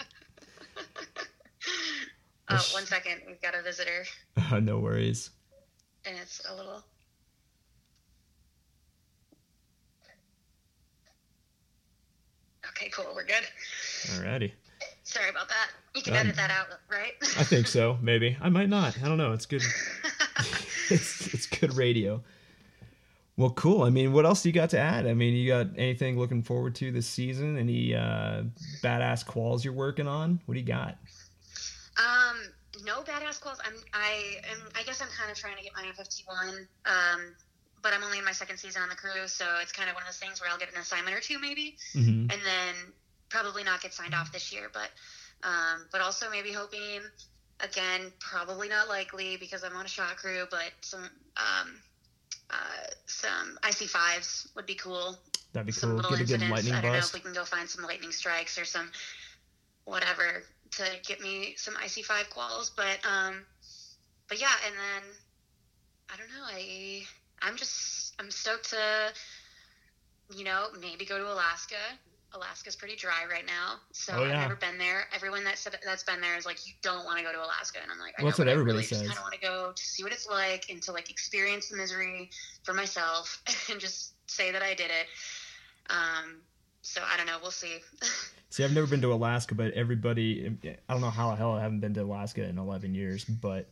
[2.73, 3.21] One second.
[3.27, 4.03] We've got a visitor,
[4.51, 5.29] Uh, no worries.
[6.05, 6.83] and it's a little.
[12.69, 13.05] Okay, cool.
[13.15, 13.43] We're good.
[14.15, 14.51] Alrighty.
[15.03, 15.69] Sorry about that.
[15.95, 17.13] You can Um, edit that out, right?
[17.37, 17.97] I think so.
[18.01, 18.97] Maybe I might not.
[19.03, 19.33] I don't know.
[19.33, 19.63] It's good.
[20.89, 22.23] it's it's good radio.
[23.41, 23.81] Well, cool.
[23.81, 25.07] I mean, what else you got to add?
[25.07, 27.57] I mean, you got anything looking forward to this season?
[27.57, 28.43] Any uh,
[28.83, 30.39] badass quals you're working on?
[30.45, 30.95] What do you got?
[31.97, 32.37] Um,
[32.85, 33.57] no badass calls.
[33.65, 36.67] I'm I am I guess I'm kind of trying to get my FFT1.
[36.85, 37.33] Um,
[37.81, 40.03] but I'm only in my second season on the crew, so it's kind of one
[40.03, 42.75] of those things where I'll get an assignment or two maybe, hmm and then
[43.29, 44.69] probably not get signed off this year.
[44.71, 44.91] But
[45.41, 47.01] um, but also maybe hoping
[47.59, 51.81] again, probably not likely because I'm on a shot crew, but some um,
[52.51, 55.17] uh, some IC5s would be cool.
[55.53, 55.97] That'd be Some cool.
[55.97, 58.11] little Get a good lightning I don't know if we can go find some lightning
[58.11, 58.89] strikes or some
[59.85, 62.71] whatever to get me some IC5 quals.
[62.75, 63.45] But um,
[64.29, 65.09] but yeah, and then
[66.09, 66.45] I don't know.
[66.45, 67.03] I
[67.41, 69.13] I'm just I'm stoked to
[70.35, 71.75] you know maybe go to Alaska.
[72.33, 74.35] Alaska's pretty dry right now, so Oh, yeah.
[74.35, 75.05] I've never been there.
[75.13, 77.79] Everyone that said that's been there is like, you don't want to go to Alaska,
[77.81, 79.01] and I'm like, I Well, that's what everybody really says.
[79.01, 82.29] of want to go to see what it's like and to like experience the misery
[82.63, 85.07] for myself and just say that I did it.
[85.89, 86.37] Um,
[86.81, 87.37] so I don't know.
[87.41, 87.77] We'll see.
[88.49, 90.57] See, I've never been to Alaska, but everybody,
[90.89, 93.69] I don't know how the hell I haven't been to Alaska in 11 years, but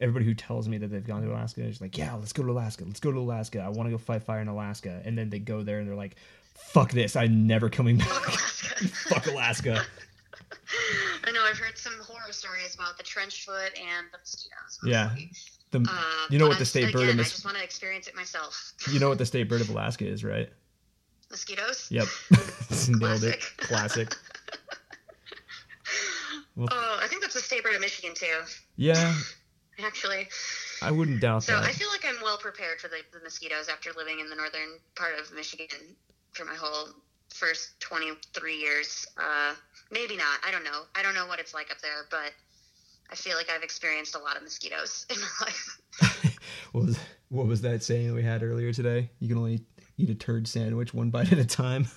[0.00, 2.50] everybody who tells me that they've gone to Alaska is like, yeah, let's go to
[2.50, 2.84] Alaska.
[2.86, 3.60] Let's go to Alaska.
[3.60, 5.02] I want to go fight fire in Alaska.
[5.04, 6.16] And then they go there and they're like,
[6.54, 7.16] fuck this.
[7.16, 8.08] I'm never coming back.
[9.08, 9.82] Fuck Alaska.
[11.24, 11.44] I know.
[11.44, 14.78] I've heard some horror stories about the trench foot and the mosquitoes.
[14.84, 15.14] Yeah.
[15.70, 18.14] The, Uh, you know what the state bird of I just want to experience it
[18.16, 18.74] myself.
[18.92, 20.50] you know what the state bird of Alaska is, right?
[21.30, 21.88] Mosquitoes.
[21.90, 22.06] Yep.
[22.88, 23.40] Nailed it.
[23.58, 24.08] Classic.
[24.08, 24.16] Classic.
[26.56, 28.40] Well- oh, I think that's the state bird of Michigan too.
[28.76, 29.14] Yeah,
[29.84, 30.28] Actually,
[30.82, 31.64] I wouldn't doubt that.
[31.64, 34.36] so I feel like I'm well prepared for the, the mosquitoes after living in the
[34.36, 35.66] northern part of Michigan
[36.34, 36.88] for my whole
[37.30, 39.06] first 23 years.
[39.16, 39.54] Uh,
[39.90, 40.38] maybe not.
[40.46, 40.82] I don't know.
[40.94, 42.32] I don't know what it's like up there, but
[43.10, 46.38] I feel like I've experienced a lot of mosquitoes in my life.
[46.72, 49.10] what, was, what was that saying we had earlier today?
[49.20, 49.64] You can only
[49.96, 51.86] eat a turd sandwich one bite at a time.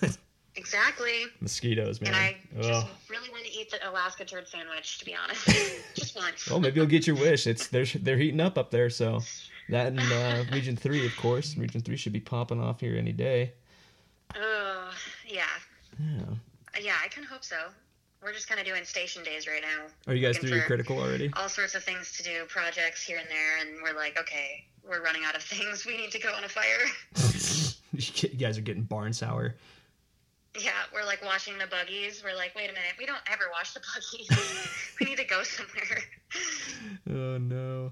[0.56, 1.26] Exactly.
[1.40, 2.14] Mosquitoes, man.
[2.14, 5.46] And I just really want to eat the Alaska turd sandwich, to be honest.
[5.94, 6.32] just one.
[6.50, 7.46] Well, maybe you'll get your wish.
[7.46, 9.20] It's they're they're heating up up there, so
[9.68, 11.56] that and uh, Region Three, of course.
[11.56, 13.52] Region Three should be popping off here any day.
[14.36, 14.90] Oh,
[15.26, 15.42] yeah.
[15.98, 16.24] Yeah.
[16.80, 17.56] Yeah, I kind of hope so.
[18.22, 19.86] we're just kind of doing station days right now.
[20.06, 21.30] Are you guys through your critical already?
[21.36, 25.02] All sorts of things to do, projects here and there, and we're like, okay, we're
[25.02, 25.86] running out of things.
[25.86, 27.74] We need to go on a fire.
[27.92, 29.54] you guys are getting barn sour.
[30.60, 32.22] Yeah, we're like washing the buggies.
[32.24, 34.28] We're like, wait a minute, we don't ever wash the buggies.
[35.00, 36.02] we need to go somewhere.
[37.10, 37.90] Oh no.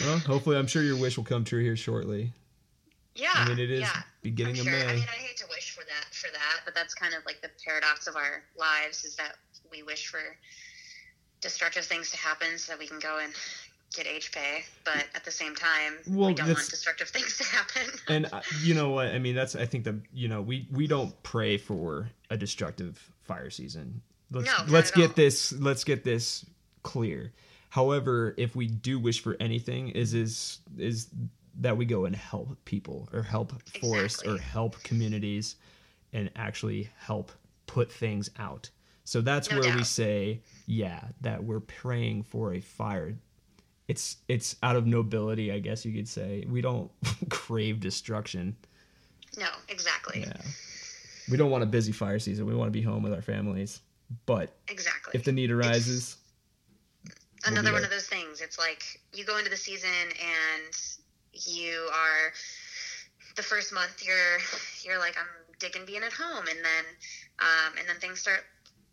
[0.00, 2.32] Well, hopefully, I'm sure your wish will come true here shortly.
[3.14, 4.72] Yeah, I mean, it is yeah, beginning I'm of sure.
[4.72, 4.84] May.
[4.84, 7.40] I mean, I hate to wish for that for that, but that's kind of like
[7.42, 9.36] the paradox of our lives is that
[9.70, 10.20] we wish for
[11.40, 13.32] destructive things to happen so that we can go and
[13.94, 17.44] get H pay, but at the same time, Well, we don't want destructive things to
[17.44, 17.82] happen.
[18.08, 19.08] and uh, you know what?
[19.08, 23.10] I mean, that's I think the you know we we don't pray for a destructive
[23.22, 24.00] fire season.
[24.30, 25.16] Let's No, let's get all.
[25.16, 26.46] this let's get this
[26.82, 27.32] clear.
[27.68, 31.08] However, if we do wish for anything, is is is
[31.60, 35.56] that we go and help people or help forests or help communities
[36.12, 37.32] and actually help
[37.66, 38.70] put things out.
[39.04, 43.14] So that's No where we say, yeah, that we're praying for a fire.
[43.88, 46.44] It's it's out of nobility, I guess you could say.
[46.48, 46.90] We don't
[47.28, 48.56] crave destruction.
[49.38, 50.32] no, exactly, Yeah.
[51.30, 52.46] We don't want a busy fire season.
[52.46, 53.80] We want to be home with our families.
[54.26, 55.12] But exactly.
[55.14, 56.16] if the need arises,
[57.04, 57.84] we'll be another one there.
[57.84, 58.40] of those things.
[58.40, 58.82] It's like
[59.12, 60.76] you go into the season and
[61.32, 62.32] you are
[63.36, 64.38] the first month you're
[64.84, 65.26] you're like I'm
[65.58, 66.84] digging being at home, and then
[67.38, 68.44] um, and then things start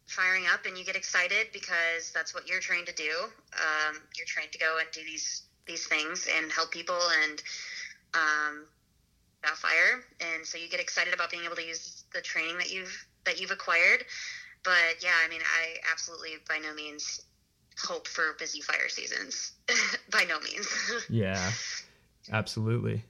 [0.07, 3.11] firing up, and you get excited because that's what you're trained to do.
[3.53, 7.43] Um, you're trained to go and do these these things and help people and
[8.13, 8.65] um,
[9.43, 12.71] about fire, and so you get excited about being able to use the training that
[12.71, 14.05] you've that you've acquired.
[14.63, 17.21] But yeah, I mean, I absolutely by no means
[17.81, 19.53] hope for busy fire seasons.
[20.11, 20.67] by no means.
[21.09, 21.51] yeah.
[22.31, 23.03] Absolutely.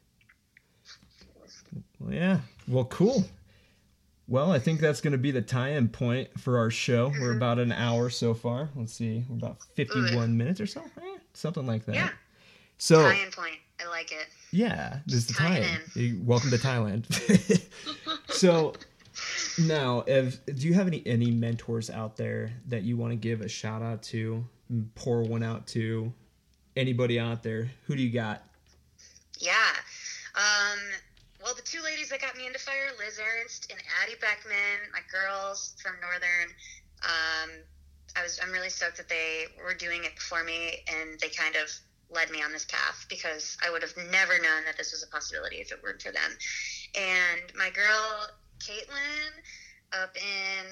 [1.99, 2.39] Well, yeah.
[2.67, 3.25] Well, cool.
[4.27, 7.11] Well, I think that's going to be the tie-in point for our show.
[7.19, 8.69] We're about an hour so far.
[8.75, 9.25] Let's see.
[9.27, 10.81] We're about 51 minutes or so.
[10.81, 11.95] Eh, something like that.
[11.95, 12.09] Yeah.
[12.77, 13.57] So, Tie-in point.
[13.83, 14.27] I like it.
[14.51, 16.25] Yeah, this is the Tie tie it in.
[16.25, 17.05] Welcome to Thailand.
[18.29, 18.73] so
[19.59, 23.41] now, if, do you have any any mentors out there that you want to give
[23.41, 24.45] a shout out to,
[24.95, 26.11] pour one out to?
[26.75, 27.69] Anybody out there?
[27.85, 28.43] Who do you got?
[29.39, 29.71] Yeah.
[30.35, 30.79] Um,
[31.41, 34.99] well, the two ladies that got me into fire, Liz Ernst and Addie Beckman, my
[35.11, 36.51] girls from Northern.
[37.01, 37.49] Um,
[38.15, 41.55] I was I'm really stoked that they were doing it before me, and they kind
[41.55, 41.71] of
[42.11, 45.07] led me on this path because I would have never known that this was a
[45.07, 46.31] possibility if it weren't for them.
[46.95, 48.27] And my girl
[48.59, 49.31] Caitlin
[49.93, 50.65] up in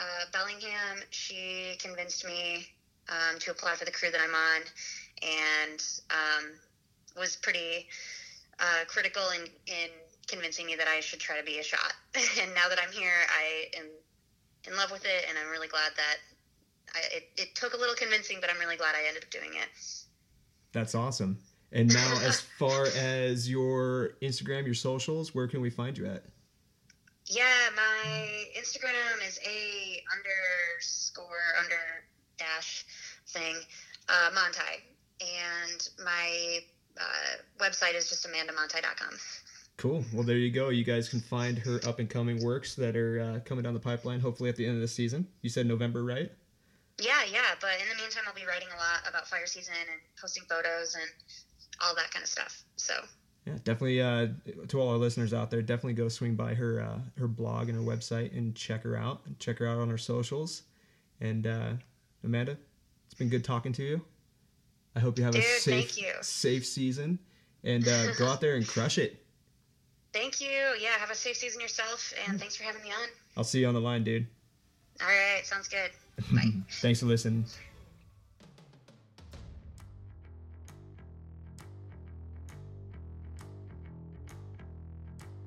[0.00, 2.66] uh, Bellingham, she convinced me
[3.08, 4.62] um, to apply for the crew that I'm on,
[5.22, 6.52] and um,
[7.16, 7.88] was pretty
[8.60, 9.90] uh, critical in, in
[10.26, 11.92] convincing me that I should try to be a shot.
[12.40, 13.86] and now that I'm here, I am
[14.66, 16.16] in love with it, and I'm really glad that
[16.94, 19.50] I, it, it took a little convincing, but I'm really glad I ended up doing
[19.54, 19.68] it.
[20.72, 21.38] That's awesome.
[21.72, 26.24] And now, as far as your Instagram, your socials, where can we find you at?
[27.26, 27.44] Yeah,
[27.74, 31.26] my Instagram is a underscore
[31.58, 32.04] under
[32.38, 32.84] dash
[33.28, 33.56] thing,
[34.08, 34.82] uh, Monthei,
[35.20, 36.60] and my
[36.98, 39.18] uh, website is just amandamonthei.com.
[39.76, 40.04] Cool.
[40.12, 40.68] Well, there you go.
[40.68, 43.80] You guys can find her up and coming works that are uh, coming down the
[43.80, 44.20] pipeline.
[44.20, 45.26] Hopefully, at the end of the season.
[45.42, 46.30] You said November, right?
[47.00, 50.00] Yeah, yeah, but in the meantime, I'll be writing a lot about fire season and
[50.20, 51.10] posting photos and
[51.82, 52.62] all that kind of stuff.
[52.76, 52.94] So
[53.46, 54.00] Yeah, definitely.
[54.00, 54.28] Uh,
[54.68, 57.76] to all our listeners out there, definitely go swing by her uh, her blog and
[57.76, 59.22] her website and check her out.
[59.40, 60.62] Check her out on her socials.
[61.20, 61.72] And uh,
[62.22, 62.56] Amanda,
[63.06, 64.00] it's been good talking to you.
[64.96, 66.12] I hope you have a safe thank you.
[66.20, 67.18] safe season
[67.64, 69.24] and uh, go out there and crush it.
[70.12, 70.48] thank you.
[70.80, 73.08] Yeah, have a safe season yourself, and thanks for having me on.
[73.36, 74.26] I'll see you on the line, dude.
[75.00, 75.90] All right, sounds good.
[76.32, 76.52] Bye.
[76.80, 77.44] Thanks for listening.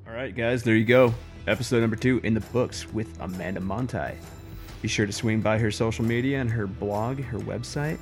[0.06, 1.14] All right, guys, there you go.
[1.48, 4.16] Episode number two in the books with Amanda Monthei.
[4.82, 8.00] Be sure to swing by her social media and her blog, her website,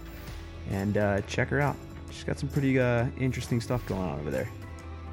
[0.71, 1.75] and uh, check her out.
[2.11, 4.49] She's got some pretty uh, interesting stuff going on over there.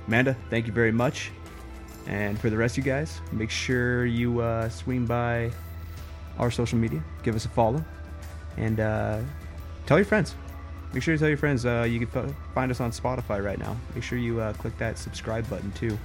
[0.06, 1.30] Amanda, thank you very much.
[2.06, 5.50] And for the rest of you guys, make sure you uh, swing by
[6.38, 7.84] our social media, give us a follow,
[8.56, 9.20] and uh,
[9.86, 10.34] tell your friends.
[10.92, 11.64] Make sure you tell your friends.
[11.64, 13.76] Uh, you can f- find us on Spotify right now.
[13.94, 15.98] Make sure you uh, click that subscribe button too.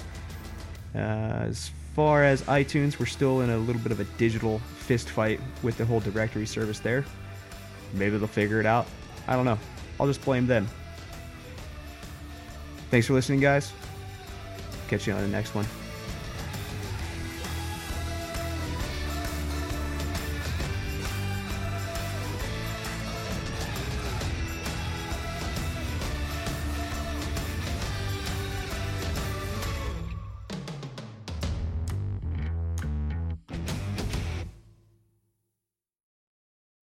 [0.95, 5.09] Uh, as far as iTunes, we're still in a little bit of a digital fist
[5.09, 7.03] fight with the whole directory service there.
[7.93, 8.87] Maybe they'll figure it out.
[9.28, 9.59] I don't know.
[9.99, 10.67] I'll just blame them.
[12.89, 13.73] Thanks for listening, guys.
[14.88, 15.65] Catch you on the next one.